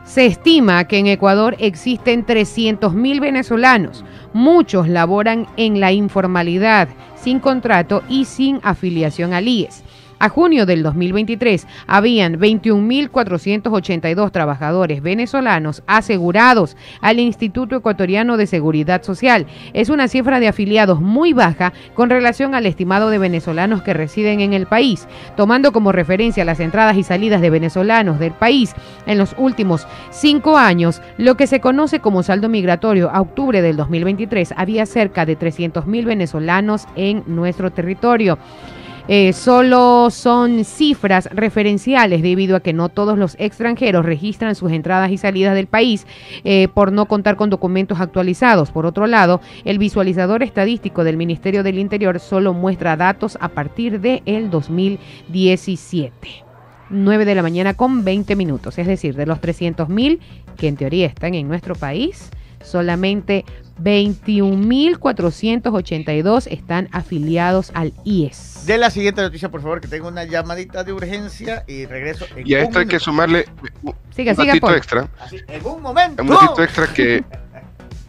[0.04, 4.04] Se estima que en Ecuador existen 300.000 venezolanos.
[4.32, 9.82] Muchos laboran en la informalidad, sin contrato y sin afiliación al IES.
[10.18, 19.46] A junio del 2023 habían 21.482 trabajadores venezolanos asegurados al Instituto Ecuatoriano de Seguridad Social.
[19.72, 24.40] Es una cifra de afiliados muy baja con relación al estimado de venezolanos que residen
[24.40, 28.74] en el país, tomando como referencia las entradas y salidas de venezolanos del país
[29.06, 33.10] en los últimos cinco años, lo que se conoce como saldo migratorio.
[33.10, 38.38] A octubre del 2023 había cerca de 300.000 venezolanos en nuestro territorio.
[39.06, 45.10] Eh, solo son cifras referenciales debido a que no todos los extranjeros registran sus entradas
[45.10, 46.06] y salidas del país
[46.44, 48.70] eh, por no contar con documentos actualizados.
[48.70, 54.00] Por otro lado, el visualizador estadístico del Ministerio del Interior solo muestra datos a partir
[54.00, 56.44] del el 2017.
[56.90, 60.18] 9 de la mañana con 20 minutos, es decir, de los 300.000
[60.56, 62.30] que en teoría están en nuestro país,
[62.64, 63.44] solamente
[63.82, 68.64] 21.482 están afiliados al IES.
[68.66, 72.46] De la siguiente noticia, por favor, que tengo una llamadita de urgencia y regreso en
[72.46, 73.46] Y a esto hay que sumarle
[73.82, 75.08] un Siga, un siga, extra.
[75.20, 76.22] Así, en un momento.
[76.22, 77.24] Un datito extra que,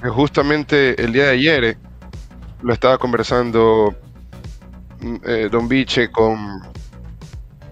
[0.01, 1.78] que justamente el día de ayer eh,
[2.62, 3.95] lo estaba conversando
[5.01, 6.62] mm, eh, Don Biche con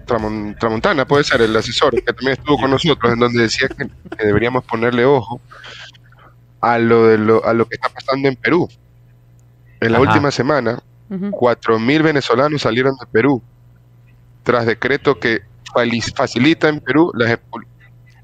[0.07, 3.87] Tramon- Tramontana, puede ser el asesor, que también estuvo con nosotros, en donde decía que,
[4.17, 5.39] que deberíamos ponerle ojo
[6.63, 8.69] a lo, de lo, a lo que está pasando en Perú.
[9.81, 10.07] En la Ajá.
[10.09, 11.29] última semana, Ujú.
[11.31, 13.41] 4.000 venezolanos salieron de Perú
[14.43, 15.41] tras decreto que
[16.15, 17.65] facilita en Perú las, expul-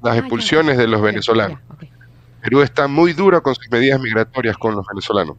[0.02, 1.58] las Ah, expulsiones de los venezolanos.
[2.42, 5.36] Perú está muy dura con sus medidas migratorias con los venezolanos.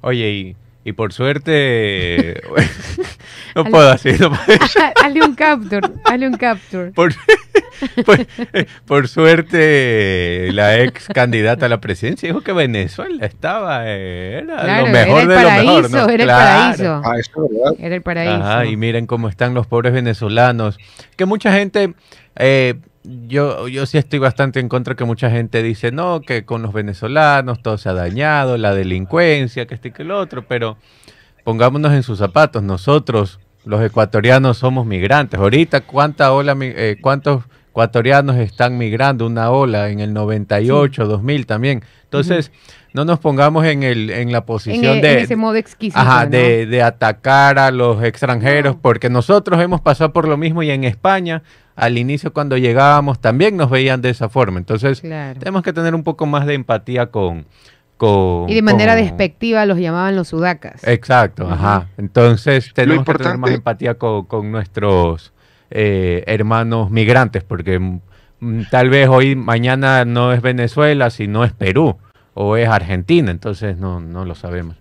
[0.00, 2.42] Oye, y, y por suerte.
[3.64, 4.10] no puedo así.
[4.18, 4.58] no puedo-
[5.04, 6.90] hazle un capture, hazle un capture.
[6.92, 7.12] Por,
[8.06, 8.26] por,
[8.86, 13.82] por suerte, la ex candidata a la presidencia dijo que Venezuela estaba.
[13.86, 15.90] eh, era Claro, lo mejor era el de lo paraíso, mejor.
[15.90, 16.08] ¿no?
[16.14, 16.58] era el Claro.
[16.58, 17.02] paraíso.
[17.04, 17.74] Ah, eso es verdad.
[17.78, 18.34] Era el paraíso.
[18.44, 20.78] Ajá, y miren cómo están los pobres venezolanos.
[21.16, 21.94] Que mucha gente,
[22.36, 26.62] eh, yo, yo sí estoy bastante en contra que mucha gente dice, no, que con
[26.62, 30.76] los venezolanos todo se ha dañado, la delincuencia, que este y que el otro, pero
[31.44, 32.62] pongámonos en sus zapatos.
[32.62, 35.38] Nosotros, los ecuatorianos, somos migrantes.
[35.38, 39.26] Ahorita, ¿cuánta ola, eh, ¿cuántos ecuatorianos están migrando?
[39.26, 41.82] Una ola en el 98, 2000 también.
[42.04, 42.50] Entonces,
[42.94, 45.20] no nos pongamos en, el, en la posición e- en de...
[45.20, 46.00] ese modo exquisito.
[46.00, 46.30] Ajá, ¿no?
[46.30, 50.84] de, de atacar a los extranjeros, porque nosotros hemos pasado por lo mismo y en
[50.84, 51.42] España,
[51.76, 54.58] al inicio cuando llegábamos, también nos veían de esa forma.
[54.58, 55.38] Entonces, Claro.
[55.38, 57.44] tenemos que tener un poco más de empatía con...
[57.98, 60.82] con Y de manera con- despectiva los llamaban los sudacas.
[60.86, 61.88] Exacto, ajá.
[61.98, 65.32] Entonces, tenemos que tener más empatía con, con nuestros
[65.70, 71.98] eh, hermanos migrantes, porque mm, tal vez hoy, mañana no es Venezuela, sino es Perú
[72.32, 74.76] o es Argentina, entonces no, no lo sabemos.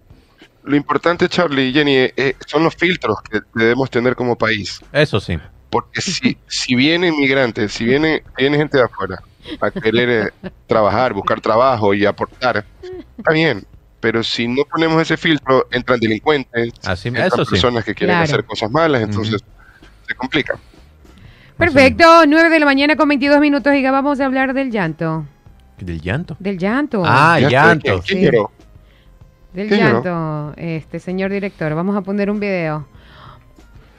[0.63, 4.80] Lo importante, Charlie y Jenny, eh, son los filtros que debemos tener como país.
[4.93, 5.38] Eso sí.
[5.70, 9.22] Porque si, si vienen migrantes, si viene, viene gente de afuera
[9.61, 10.09] a querer
[10.43, 12.65] eh, trabajar, buscar trabajo y aportar,
[13.17, 13.65] está bien.
[13.99, 17.51] Pero si no ponemos ese filtro, entran delincuentes, Así, entran eso sí.
[17.51, 18.23] personas que quieren Claro.
[18.25, 19.43] hacer cosas malas, entonces
[20.07, 20.57] se complica.
[21.57, 25.25] Perfecto, 9 de la mañana con 22 minutos y ya vamos a hablar del llanto.
[25.79, 26.35] ¿Del llanto?
[26.39, 27.01] Del llanto.
[27.05, 28.01] Ah, llanto.
[28.05, 28.37] ¿Quién Sí.
[29.53, 30.03] Del ¿Quién lloró?
[30.03, 31.73] llanto, este señor director.
[31.73, 32.87] Vamos a poner un video.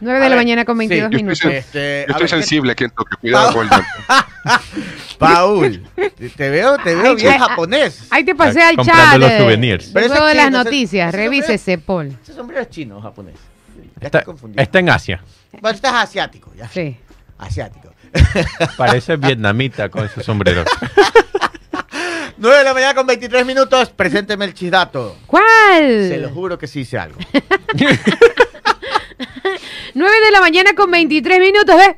[0.01, 1.44] 9 de A la ver, mañana con sí, 22 yo estoy minutos.
[1.66, 3.86] Este, Yo estoy ver, ¿qué- sensible aquí en toque, cuidado llanto.
[5.18, 5.82] Paul,
[6.36, 8.07] te veo, te veo Ay, bien ay, japonés.
[8.11, 9.18] Ahí te pasé al Comprando chat.
[9.20, 9.90] los eh, souvenirs.
[9.92, 12.16] Pero Luego de las noticias, ese revísese, Paul.
[12.22, 13.34] Ese sombrero es chino o japonés.
[14.01, 14.62] Ya Está, estoy confundido.
[14.62, 15.22] está en Asia.
[15.61, 16.68] Bueno, estás asiático, ya.
[16.68, 16.96] Sí.
[17.38, 17.92] Asiático.
[18.76, 20.64] Parece vietnamita con ese sombrero.
[22.36, 23.90] 9 de la mañana con 23 minutos.
[23.90, 25.16] Presénteme el chisdato.
[25.26, 25.42] ¿Cuál?
[26.09, 27.18] Se lo juro que sí hice algo.
[29.95, 31.97] 9 de la mañana con 23 minutos, ¿ves?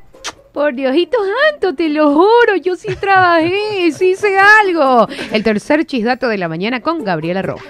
[0.53, 1.17] Por Diosito
[1.49, 5.07] santo, te lo juro, yo sí trabajé, sí hice algo.
[5.31, 7.65] El tercer chisdato de la mañana con Gabriela Roja.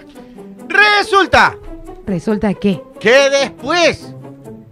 [0.68, 1.58] Resulta
[2.06, 4.14] Resulta que que después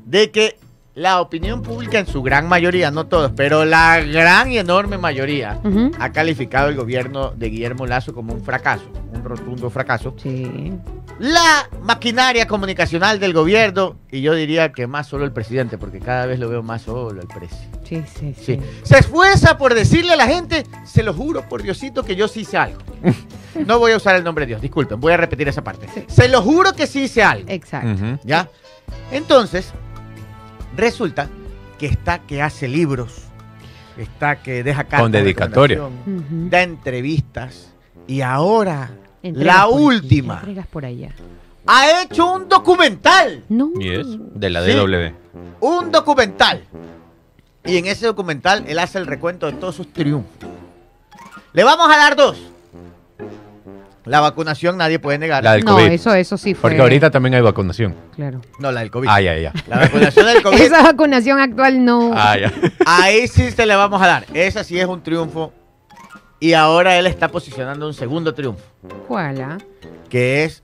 [0.06, 0.58] de que
[0.96, 5.60] la opinión pública en su gran mayoría, no todos, pero la gran y enorme mayoría,
[6.00, 8.84] ha calificado el gobierno de Guillermo Lazo como un fracaso,
[9.14, 10.14] un rotundo fracaso.
[10.18, 10.74] Sí.
[11.20, 16.26] La maquinaria comunicacional del gobierno, y yo diría que más solo el presidente, porque cada
[16.26, 17.80] vez lo veo más solo el presidente.
[17.84, 18.44] Sí, sí, sí.
[18.44, 18.60] Sí.
[18.84, 22.42] Se esfuerza por decirle a la gente, se lo juro por Diosito que yo sí
[22.42, 22.80] hice algo.
[23.66, 25.88] No voy a usar el nombre de Dios, disculpen, voy a repetir esa parte.
[25.94, 26.06] Sí.
[26.08, 27.50] Se lo juro que sí hice algo.
[27.50, 28.20] Exacto.
[28.24, 28.48] ¿Ya?
[29.12, 29.74] Entonces,
[30.76, 31.30] resulta
[31.78, 33.24] que está que hace libros,
[33.98, 35.82] está que deja cartas Con de dedicatoria.
[36.50, 37.74] da entrevistas
[38.08, 38.92] y ahora
[39.22, 41.10] Entregas la por aquí, última entregas por allá.
[41.68, 43.72] ha hecho un documental, No.
[43.80, 44.72] Y es de la Sí.
[44.74, 45.14] DW.
[45.62, 46.64] un documental.
[47.66, 50.50] Y en ese documental él hace el recuento de todos sus triunfos.
[51.54, 52.38] Le vamos a dar dos.
[54.10, 55.43] La vacunación nadie puede negar.
[55.43, 55.86] La del No, COVID.
[55.91, 56.70] eso, eso sí fue.
[56.72, 57.95] Porque ahorita también hay vacunación.
[58.16, 58.41] Claro.
[58.60, 59.07] No, la del COVID.
[59.10, 59.53] Ah, ya, ya.
[59.68, 60.60] La vacunación del COVID.
[60.62, 62.12] Esa vacunación actual no.
[62.16, 62.51] Ah, ya.
[62.86, 64.26] Ahí sí se le vamos a dar.
[64.34, 65.53] Esa sí es un triunfo.
[66.39, 68.64] Y ahora él está posicionando un segundo triunfo,
[69.07, 69.41] ¿Cuál?
[69.41, 69.57] ah?
[70.10, 70.64] que es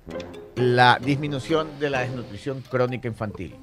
[0.56, 3.56] la disminución de la desnutrición crónica infantil.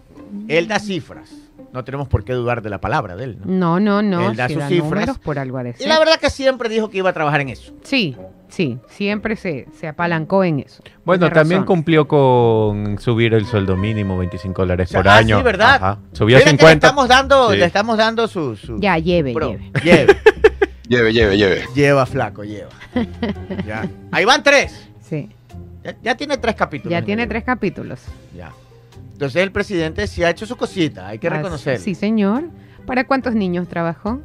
[0.46, 1.30] Él da cifras.
[1.72, 3.38] No tenemos por qué dudar de la palabra de él.
[3.44, 3.78] ¿no?
[3.78, 4.30] No, no, no.
[4.30, 4.90] Él da si sus da cifras.
[4.90, 7.48] números por algo de Y la verdad que siempre dijo que iba a trabajar en
[7.48, 7.72] eso.
[7.82, 8.14] Sí,
[8.53, 8.78] sí.
[8.88, 10.82] Siempre se, se apalancó en eso.
[11.05, 11.66] Bueno, también razón.
[11.76, 15.38] cumplió con subir el sueldo mínimo, 25 dólares O sea, por ah, año.
[15.38, 15.74] sí, ¿verdad?
[15.76, 15.98] Ajá.
[16.12, 16.68] Subió a Mira que 50.
[16.68, 17.57] Le estamos dando, Sí.
[17.59, 19.48] le estamos dando su, su Ya, lleve, pro.
[19.50, 19.70] lleve.
[19.84, 20.16] Lleve.
[20.88, 21.64] Lleve, lleve, lleve.
[21.74, 22.70] Lleva, flaco, lleva.
[23.66, 23.88] Ya.
[24.11, 24.88] Ahí van tres.
[25.00, 25.30] Sí.
[25.82, 26.90] Ya, ya tiene tres capítulos.
[26.92, 28.00] Ya en tiene tres capítulos.
[28.36, 28.53] Ya.
[29.12, 31.82] Entonces el presidente sí ha hecho su cosita, hay que reconocerlo.
[31.82, 32.44] Sí, señor.
[32.86, 34.20] ¿Para cuántos niños trabajó?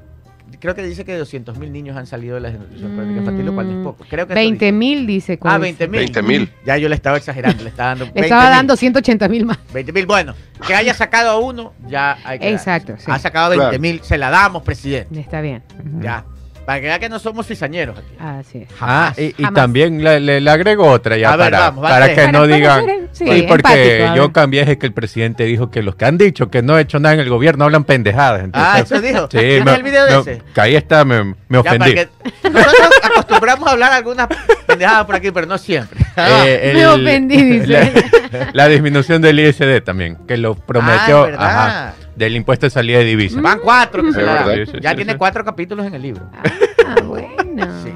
[0.59, 3.53] Creo que dice que 200 mil niños han salido de la desnutrición crónica infantil, lo
[3.53, 4.05] cual no es poco.
[4.09, 4.71] Creo que eso 20 dice.
[4.71, 5.33] mil, dice.
[5.33, 5.99] Ah, con- 20 mil.
[5.99, 6.49] 20 mil.
[6.65, 8.05] Ya yo le estaba exagerando, le estaba dando.
[8.05, 8.51] Le 20 estaba mil.
[8.51, 9.59] dando 180 mil más.
[9.73, 10.33] 20 mil, bueno,
[10.65, 12.49] que haya sacado a uno, ya hay que.
[12.51, 13.05] Exacto, sí.
[13.11, 13.79] Ha sacado 20 Claro.
[13.81, 15.19] mil, se la damos, presidente.
[15.19, 15.61] Está bien.
[16.01, 16.25] Ya.
[16.67, 18.13] Para que vea que no somos cizañeros aquí.
[18.19, 18.67] Así es.
[18.73, 18.75] Ah,
[19.15, 19.19] Jamás.
[19.19, 19.53] y, y Jamás.
[19.53, 22.45] también le, le- le agrego otra ya A ver, para, vamos, para que Para- no
[22.45, 22.85] digan.
[22.85, 26.03] ser, sí, Sí, porque empático, yo cambié es que el presidente dijo que los que
[26.03, 28.49] han dicho que no he hecho nada en el gobierno hablan pendejadas.
[28.51, 29.29] Ah, eso dijo.
[29.31, 30.41] Sí, ¿Tienes me- el video de me- ese?
[30.53, 31.93] que ahí está, me, me Ya, ofendí.
[31.95, 32.09] que-
[32.51, 34.27] nosotros acostumbramos a hablar algunas
[34.65, 35.97] pendejadas por aquí, pero no siempre.
[36.17, 37.93] Eh, Me ofendí, dice.
[38.31, 41.45] La, la disminución del ISD también, que lo prometió Ah, ¿verdad?
[41.47, 43.39] ajá, del impuesto de salida de divisa.
[43.41, 46.29] Van cuatro que se la sí, Ya tiene cuatro capítulos en el libro.
[46.89, 47.67] Ah, bueno.
[47.83, 47.91] Sí.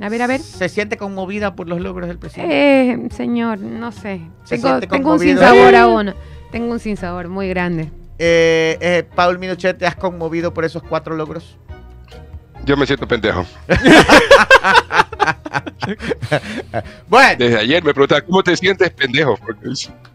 [0.00, 0.40] A ver, a ver.
[0.40, 2.92] ¿Se siente conmovida por los logros del presidente?
[2.92, 4.20] Eh, señor, no sé.
[4.44, 6.14] Se Tengo, siente tengo un sinsabor aún.
[6.52, 7.90] Tengo un sinsabor muy grande.
[8.20, 11.56] Eh, eh, Paul Minuchet, ¿te has conmovido por esos cuatro logros?
[12.64, 13.44] Yo me siento pendejo.
[17.08, 19.36] Bueno, Desde ayer me preguntaba, ¿cómo te sientes pendejo?
[19.36, 19.68] Porque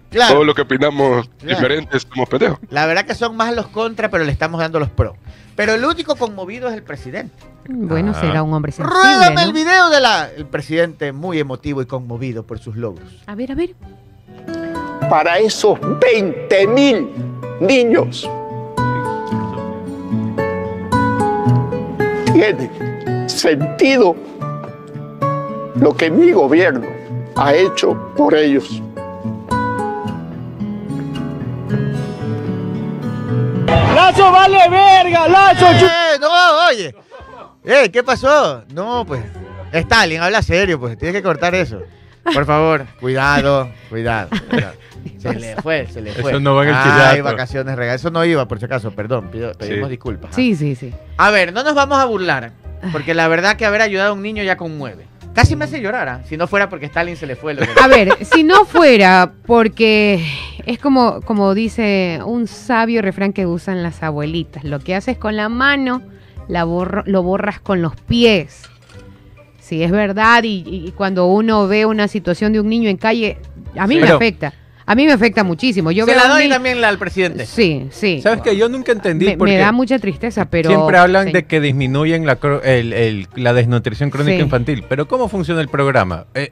[0.10, 0.34] claro.
[0.36, 1.56] todo lo que opinamos Claro.
[1.56, 2.60] diferentes somos pendejos.
[2.70, 5.16] La verdad que son más los contra, pero le estamos dando los pro.
[5.56, 7.34] Pero el único conmovido es el presidente.
[7.68, 8.20] Bueno, Ah.
[8.22, 12.76] será un hombre sensible, Ruédame el video del presidente muy emotivo y conmovido por sus
[12.76, 13.24] logros.
[13.26, 13.76] A ver, a ver.
[15.10, 17.08] para esos 20 mil
[17.62, 18.30] niños.
[22.34, 22.70] Tiene
[23.28, 24.16] sentido
[25.76, 26.88] lo que mi gobierno
[27.36, 28.82] ha hecho por ellos.
[34.08, 35.28] ¡Lazo vale verga!
[35.28, 35.66] ¡Lazo!
[35.72, 36.96] ¡Eh, no, oye!
[37.66, 38.64] ¡Eh, qué pasó!
[38.74, 39.22] No, pues.
[39.74, 40.98] Stalin, habla serio, pues.
[40.98, 41.82] Tienes que cortar eso.
[42.24, 44.30] Por favor, cuidado, cuidado.
[44.50, 44.74] cuidado.
[45.18, 46.32] Se le fue, se le fue.
[46.32, 48.02] Eso no va en el Ay, vacaciones regaladas.
[48.02, 49.30] Eso no iba, por si acaso, perdón.
[49.32, 49.92] pido- pedimos Sí.
[49.92, 50.30] disculpas.
[50.32, 50.36] ¿ah?
[50.36, 50.94] Sí, sí, sí.
[51.18, 52.52] A ver, no nos vamos a burlar.
[52.92, 55.08] Porque la verdad que haber ayudado a un niño ya conmueve.
[55.38, 56.22] Casi me hace llorar, ¿ah?
[56.28, 57.54] Si no fuera porque Stalin se le fue.
[57.54, 60.26] Lo que- A ver, si no fuera porque
[60.66, 65.36] es como, como dice un sabio refrán que usan las abuelitas, lo que haces con
[65.36, 66.02] la mano
[66.48, 68.64] la borro- lo borras con los pies.
[69.60, 73.38] Sí, es verdad, y, y cuando uno ve una situación de un niño en calle,
[73.78, 74.00] a mí Sí.
[74.00, 74.54] me Pero- afecta.
[74.90, 75.92] A mí me afecta muchísimo.
[75.92, 77.46] Yo se veo la doy niño- también la al presidente.
[77.46, 78.22] Sí, sí.
[78.22, 80.70] ¿Sabes que Yo nunca entendí Me, por me da mucha tristeza, pero...
[80.70, 81.34] siempre hablan sí.
[81.34, 84.44] de que disminuyen la, cro- el- el- la desnutrición crónica Sí.
[84.44, 84.86] infantil.
[84.88, 86.26] Pero ¿cómo funciona el programa?
[86.34, 86.52] Eh,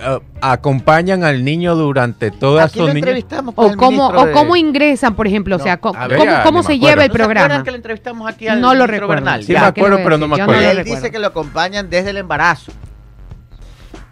[0.00, 3.02] eh, ¿Acompañan al niño durante toda Aquí su lo niñez?
[3.02, 6.18] entrevistamos con O cómo, o de- cómo ingresan, por ejemplo, o sea, No, cómo, ver,
[6.18, 7.62] cómo- cómo se lleva el ¿No programa.
[7.62, 9.08] que lo entrevistamos aquí al No lo recuerdo.
[9.14, 9.44] Bernal?
[9.44, 9.66] Sí Ya.
[9.66, 10.60] me ¿qué le acuerdo, pero no me acuerdo.
[10.62, 10.96] Él recuerdo.
[11.00, 12.72] dice que lo acompañan desde el embarazo.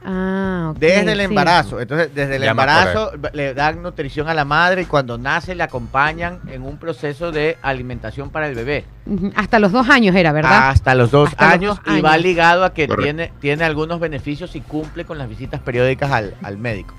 [0.04, 1.24] Ah, ok, Desde el sí.
[1.24, 1.80] embarazo.
[1.80, 6.40] Entonces, desde el embarazo le dan nutrición a la madre y cuando nace le acompañan
[6.48, 8.84] en un proceso de alimentación para el bebé.
[9.36, 10.70] Hasta los dos años era, ¿verdad?
[10.70, 13.02] Hasta los dos, Hasta los años, y va ligado a que Correcto.
[13.04, 16.94] tiene, tiene algunos beneficios y cumple con las visitas periódicas al, al médico.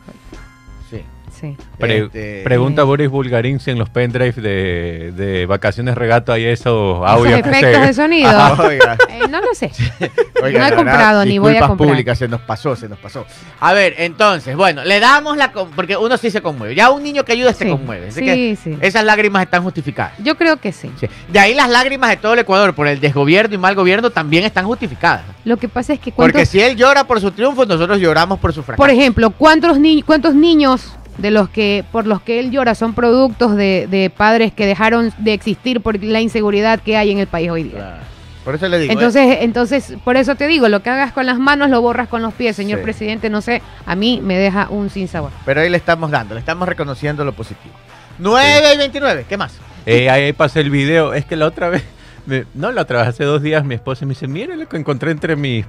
[1.44, 1.58] Sí.
[1.60, 1.66] Sí.
[1.78, 7.02] Pre- Este, pregunta Boris Bulgarín si en los pendrive de, de vacaciones regato hay esos
[7.06, 8.30] audios que efectos se- de sonido.
[8.66, 8.98] Oiga.
[9.10, 9.70] Eh, no lo sé.
[10.42, 11.90] Oiga, no he comprado verdad, ni voy a comprar.
[11.90, 13.26] públicas, se nos pasó, se nos pasó.
[13.60, 15.52] A ver, entonces, bueno, le damos la...
[15.52, 16.76] Porque uno sí se conmueve.
[16.76, 18.08] Ya un niño que ayuda se conmueve.
[18.08, 18.78] Así sí, que sí.
[18.80, 20.14] Esas lágrimas están justificadas.
[20.20, 20.90] Yo creo que sí.
[21.00, 21.08] Sí.
[21.28, 24.46] De ahí las lágrimas de todo el Ecuador por el desgobierno y mal gobierno también
[24.46, 25.24] están justificadas.
[25.44, 28.40] Lo que pasa es que cuántos, Porque si él llora por su triunfo, nosotros lloramos
[28.40, 28.78] por su fracaso.
[28.82, 32.94] por ejemplo, ¿cuántos, ni cuántos niños de los que por los que él llora son
[32.94, 37.28] productos de, de padres que dejaron de existir por la inseguridad que hay en el
[37.28, 37.74] país hoy día?
[37.80, 38.04] Claro.
[38.44, 38.92] Por eso le digo.
[38.92, 38.94] ¿eh?
[38.96, 42.22] Entonces, entonces, por eso te digo, lo que hagas con las manos lo borras con
[42.22, 42.84] los pies, señor Sí.
[42.84, 45.32] presidente, no sé, a mí me deja un sinsabor.
[45.46, 47.74] Pero ahí le estamos dando, le estamos reconociendo lo positivo.
[48.20, 49.58] 9 y 29, ¿qué más?
[49.86, 51.14] Eh, ahí pasé el video.
[51.14, 51.84] Es que la otra vez,
[52.26, 54.76] me- no, la otra vez, hace dos días, mi esposa me dice, mire lo que
[54.76, 55.66] encontré entre mis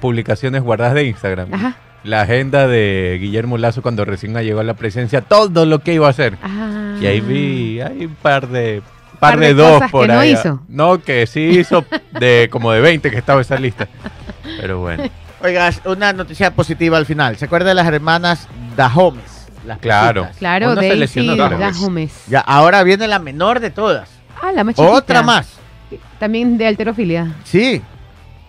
[0.00, 1.52] publicaciones guardadas de Instagram.
[1.52, 1.76] Ajá.
[2.04, 6.06] La agenda de Guillermo Lazo cuando recién llegó a la presidencia, todo lo que iba
[6.06, 6.36] a hacer.
[6.42, 6.96] Ah.
[7.00, 8.82] Y ahí vi, hay un par de,
[9.18, 10.32] Par par de de, dos cosas por que no ahí.
[10.32, 10.60] hizo.
[10.68, 11.84] No, que sí hizo
[12.20, 13.88] de como de 20 que estaba esa lista.
[14.60, 15.04] Pero bueno,
[15.42, 17.36] Oiga, una noticia positiva al final.
[17.36, 19.48] ¿Se acuerda de las hermanas Dahomes?
[19.66, 20.22] Las Claro.
[20.22, 20.38] pequeñas?
[20.38, 21.36] Claro, Daisy.
[21.36, 22.24] Dahomes.
[22.28, 24.10] Ya, ahora viene la menor de todas.
[24.42, 24.92] Ah, la más chiquita.
[24.92, 25.48] Otra más.
[26.18, 27.28] También de alterofilia.
[27.44, 27.80] Sí.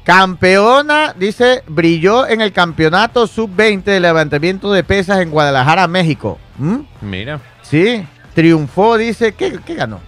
[0.06, 6.38] Campeona, dice, brilló en el campeonato sub-20 de levantamiento de pesas en Guadalajara, México.
[6.60, 6.78] ¿Mm?
[7.02, 7.42] mira.
[7.64, 10.00] Sí, triunfó, dice, ¿qué, qué ganó?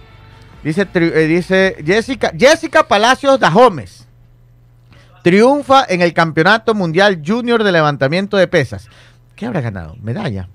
[0.62, 4.06] Dice, tri- eh, dice Jessica, Jessica Palacios Dahomes.
[5.24, 8.88] Triunfa en el Campeonato Mundial Junior de Levantamiento de Pesas.
[9.34, 9.96] ¿Qué habrá ganado?
[10.00, 10.48] ¿Medalla?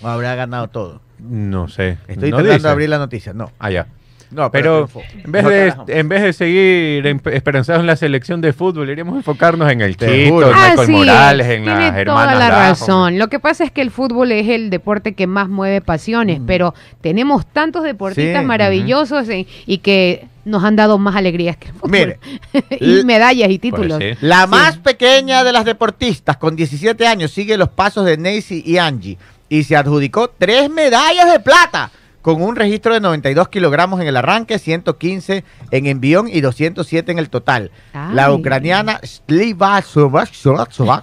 [0.00, 1.00] ¿O habrá ganado todo?
[1.18, 1.98] No sé.
[2.08, 2.62] Estoy no tratando dice.
[2.66, 3.32] de abrir la noticia.
[3.34, 3.86] No, Ah, ya.
[4.32, 4.88] No, Pero
[5.24, 9.16] en vez, de, en vez de seguir esperanzados en la selección de fútbol, iríamos a
[9.18, 10.48] enfocarnos en el juro.
[10.50, 13.18] en Michael Así Morales, es, en tiene las toda la razón.
[13.18, 16.46] Lo que pasa es que el fútbol es el deporte que más mueve pasiones, Mm.
[16.46, 21.68] pero tenemos tantos deportistas Sí, maravillosos y, y que nos han dado más alegrías que
[21.68, 21.90] el fútbol.
[21.90, 22.18] Mire,
[22.80, 23.98] y medallas y títulos.
[23.98, 24.26] Pues sí.
[24.26, 28.78] La más pequeña de las deportistas, con 17 años, sigue los pasos de Nancy y
[28.78, 29.18] Angie
[29.48, 31.90] y se adjudicó tres medallas de plata
[32.22, 37.18] con un registro de 92 kilogramos en el arranque, 115 en envión y 207 en
[37.18, 37.70] el total.
[37.92, 39.82] La ucraniana Sliva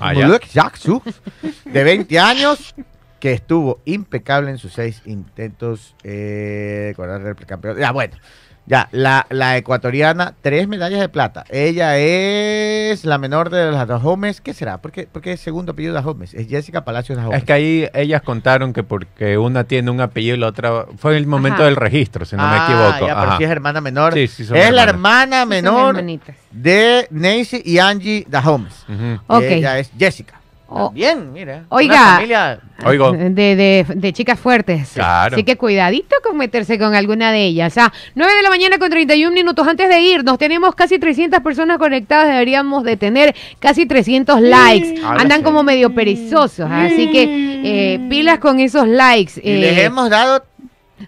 [0.01, 0.13] Ah,
[1.65, 2.73] de 20 años,
[3.19, 5.93] que estuvo impecable en sus seis intentos.
[6.03, 7.77] Eh, con el campeón.
[7.77, 8.15] Ya, bueno.
[8.69, 11.43] Ya, la, la ecuatoriana, tres medallas de plata.
[11.49, 14.41] Ella es la menor de las Dahomes.
[14.41, 14.77] ¿Qué será?
[14.79, 16.35] ¿Por qué, por qué es segundo apellido Dahomes?
[16.35, 17.39] Es Jessica Palacios Dahomes.
[17.39, 21.13] Es que ahí ellas contaron que porque una tiene un apellido y la otra fue
[21.13, 21.65] en el momento Ajá.
[21.65, 23.07] del registro, si no me Ah, equivoco.
[23.07, 24.13] ya, pero sí es hermana menor.
[24.13, 26.35] Sí, sí, son es la hermana menor hermanitas.
[26.51, 28.85] de Nancy y Angie Dahomes.
[28.87, 29.19] Ujú.
[29.25, 29.41] Ok.
[29.49, 30.38] Y Ella es Jessica.
[30.71, 30.91] Oh.
[30.91, 31.63] Bien, mira.
[31.69, 31.95] Oiga.
[31.95, 33.11] Una familia Oigo.
[33.11, 34.91] De, de, de chicas fuertes.
[34.93, 35.35] Claro.
[35.35, 37.77] Así que cuidadito con meterse con alguna de ellas.
[37.77, 39.67] Ah, 9 de la mañana con 31 minutos.
[39.67, 42.27] Antes de irnos, tenemos casi 300 personas conectadas.
[42.27, 45.01] Deberíamos de tener casi 300 likes.
[45.03, 45.43] Ahora Andan sí.
[45.43, 46.69] como medio perezosos.
[46.71, 47.23] Así que
[47.63, 49.33] eh, pilas con esos likes.
[49.43, 50.45] Y Eh, les hemos dado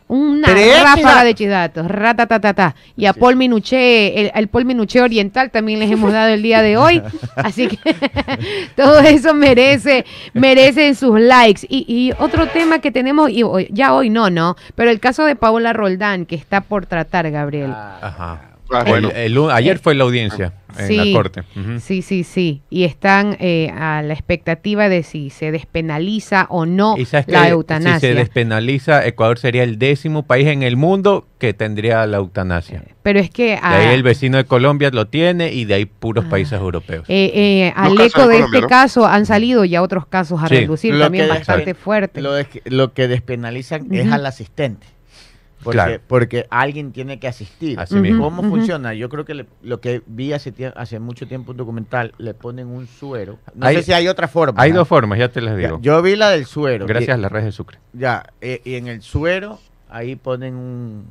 [0.08, 1.88] una Tres ráfaga de chisdatos.
[1.88, 2.76] Ratatatata.
[2.98, 6.62] Y a Paul Minuché, el, el Paul Minuché oriental también les hemos dado el día
[6.62, 7.02] de hoy.
[7.36, 7.78] Así que
[8.76, 11.62] todo eso merece, merecen sus likes.
[11.70, 14.56] Y, y otro tema que tenemos, y hoy- ya hoy no, ¿no?
[14.76, 17.72] Pero el caso de Paola Roldán, que está por tratar, Gabriel.
[17.72, 18.42] Ajá.
[18.72, 19.10] Ah, Fue bueno.
[19.12, 20.96] el- el- ayer fue la audiencia en Sí.
[20.96, 21.44] la corte.
[21.82, 22.62] Sí, sí, sí.
[22.70, 27.34] Y están eh, a la expectativa de si se despenaliza o no Y sabes que
[27.34, 28.00] la si eutanasia.
[28.00, 32.84] se despenaliza, Ecuador sería el décimo país en el mundo que tendría la eutanasia.
[33.04, 33.48] Pero es que...
[33.48, 36.30] De ahí ah, el vecino de Colombia lo tiene y de ahí puros Ah.
[36.30, 37.04] países europeos.
[37.10, 38.10] Eh, eh, al eco de
[38.40, 38.68] Colombia, este ¿no?
[38.68, 40.56] caso han salido ya otros casos a Sí.
[40.56, 42.24] relucir Lo también que bastante fuertes.
[42.24, 44.88] Lo, de- lo que despenalizan es al asistente.
[45.64, 46.02] Porque, Claro.
[46.08, 47.80] porque alguien tiene que asistir.
[47.80, 48.02] Así Ujú.
[48.04, 48.24] mismo.
[48.24, 48.94] ¿Cómo funciona?
[48.94, 52.68] Yo creo que le- lo que vi hace, hace mucho tiempo un documental, le ponen
[52.68, 53.38] un suero.
[53.54, 54.62] No Hay- sé si hay otra forma.
[54.62, 55.80] Hay dos formas, ya te las Ya, digo.
[55.82, 56.86] Yo vi la del suero.
[56.88, 57.78] Gracias a Y- las redes de Sucre.
[57.94, 59.60] Ya, eh, y en el suero,
[59.90, 61.06] ahí ponen un,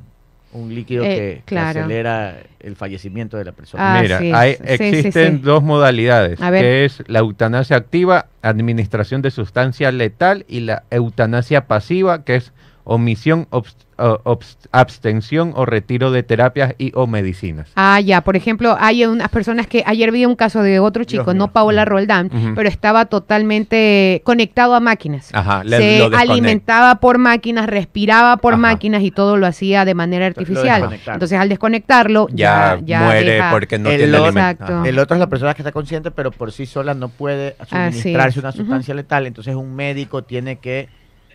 [0.53, 1.79] un líquido Eh, que, claro.
[1.79, 3.99] acelera el fallecimiento de la persona.
[3.99, 5.41] Ah, Mira, sí, hay, sí, sí, existen sí.
[5.43, 6.61] dos modalidades, A ver.
[6.61, 12.51] que es la eutanasia activa, administración de sustancia letal, y la eutanasia pasiva, que es
[12.83, 17.69] omisión, obst- o- obst- abstención o retiro de terapias y o medicinas.
[17.75, 21.25] Ah, ya, por ejemplo, hay unas personas que ayer vi un caso de otro chico,
[21.25, 21.51] Dios no.
[21.53, 25.29] Paola Roldán, pero estaba totalmente conectado a máquinas.
[25.33, 28.61] Ajá, le- Se lo alimentaba por máquinas, respiraba por Ajá.
[28.61, 30.99] máquinas y todo lo hacía de manera artificial.
[31.05, 34.85] Entonces al desconectarlo Ya, ya, ya muere deja- porque no El tiene otro- alimento.
[34.85, 37.69] El otro es la persona que está consciente, pero por sí sola no puede Así
[37.69, 39.27] suministrarse una sustancia letal.
[39.27, 40.89] Entonces un médico tiene que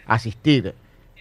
[0.06, 0.74] asistir.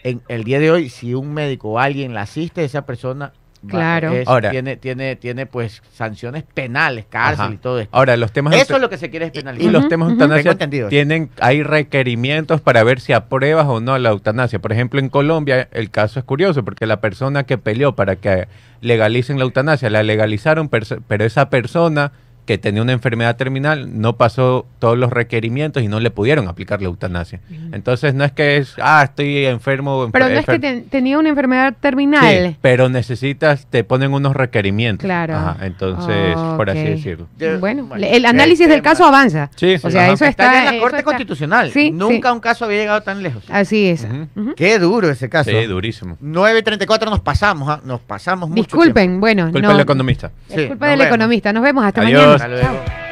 [0.06, 3.34] En el día de hoy, si un médico o alguien la asiste, esa persona
[3.68, 4.12] Claro.
[4.14, 7.54] es- Ahora- tiene, tiene, tiene pues sanciones penales, cárcel Ajá.
[7.56, 7.98] y todo esto.
[7.98, 9.72] Ahora, los temas Eso es lo que se quiere y penalizar.
[9.72, 10.88] los temas de eutanasia entendido.
[10.90, 14.60] tienen, hay requerimientos para ver si apruebas o no la eutanasia.
[14.60, 18.48] Por ejemplo, en Colombia el caso es curioso porque la persona que peleó para que
[18.82, 22.12] legalicen la eutanasia la legalizaron, pero esa persona
[22.46, 26.80] que tenía una enfermedad terminal no pasó todos los requerimientos y no le pudieron aplicar
[26.82, 27.40] la eutanasia.
[27.72, 30.10] Entonces no es que es, ah, estoy enfermo.
[30.12, 32.56] Pero enfer- no es que tenía una enfermedad Sí, terminal.
[32.62, 35.06] pero necesitas, te ponen unos requerimientos.
[35.06, 35.36] Claro.
[35.36, 37.28] Ajá, entonces, por así decirlo.
[37.38, 39.50] Yo- Bueno, bueno, el análisis el del caso avanza.
[39.56, 40.14] Sí, O sí, sea, ajá.
[40.14, 41.72] eso Está en la Corte está- Constitucional.
[41.72, 42.34] Sí, Nunca sí.
[42.34, 43.44] un caso había llegado tan lejos.
[43.50, 44.08] Así es.
[44.56, 45.50] Qué duro ese caso.
[45.50, 46.18] Sí, durísimo.
[46.22, 47.82] 9.34 nos pasamos, ¿ah?
[47.84, 49.70] nos pasamos mucho Disculpen, bueno, Culpa no.
[49.70, 50.32] del economista.
[50.50, 51.08] Es Sí, culpa del vemos.
[51.16, 51.54] economista.
[51.54, 52.22] Nos vemos hasta Adiós.
[52.22, 52.35] mañana.
[52.36, 52.84] Hasta luego.
[52.84, 53.05] Chao.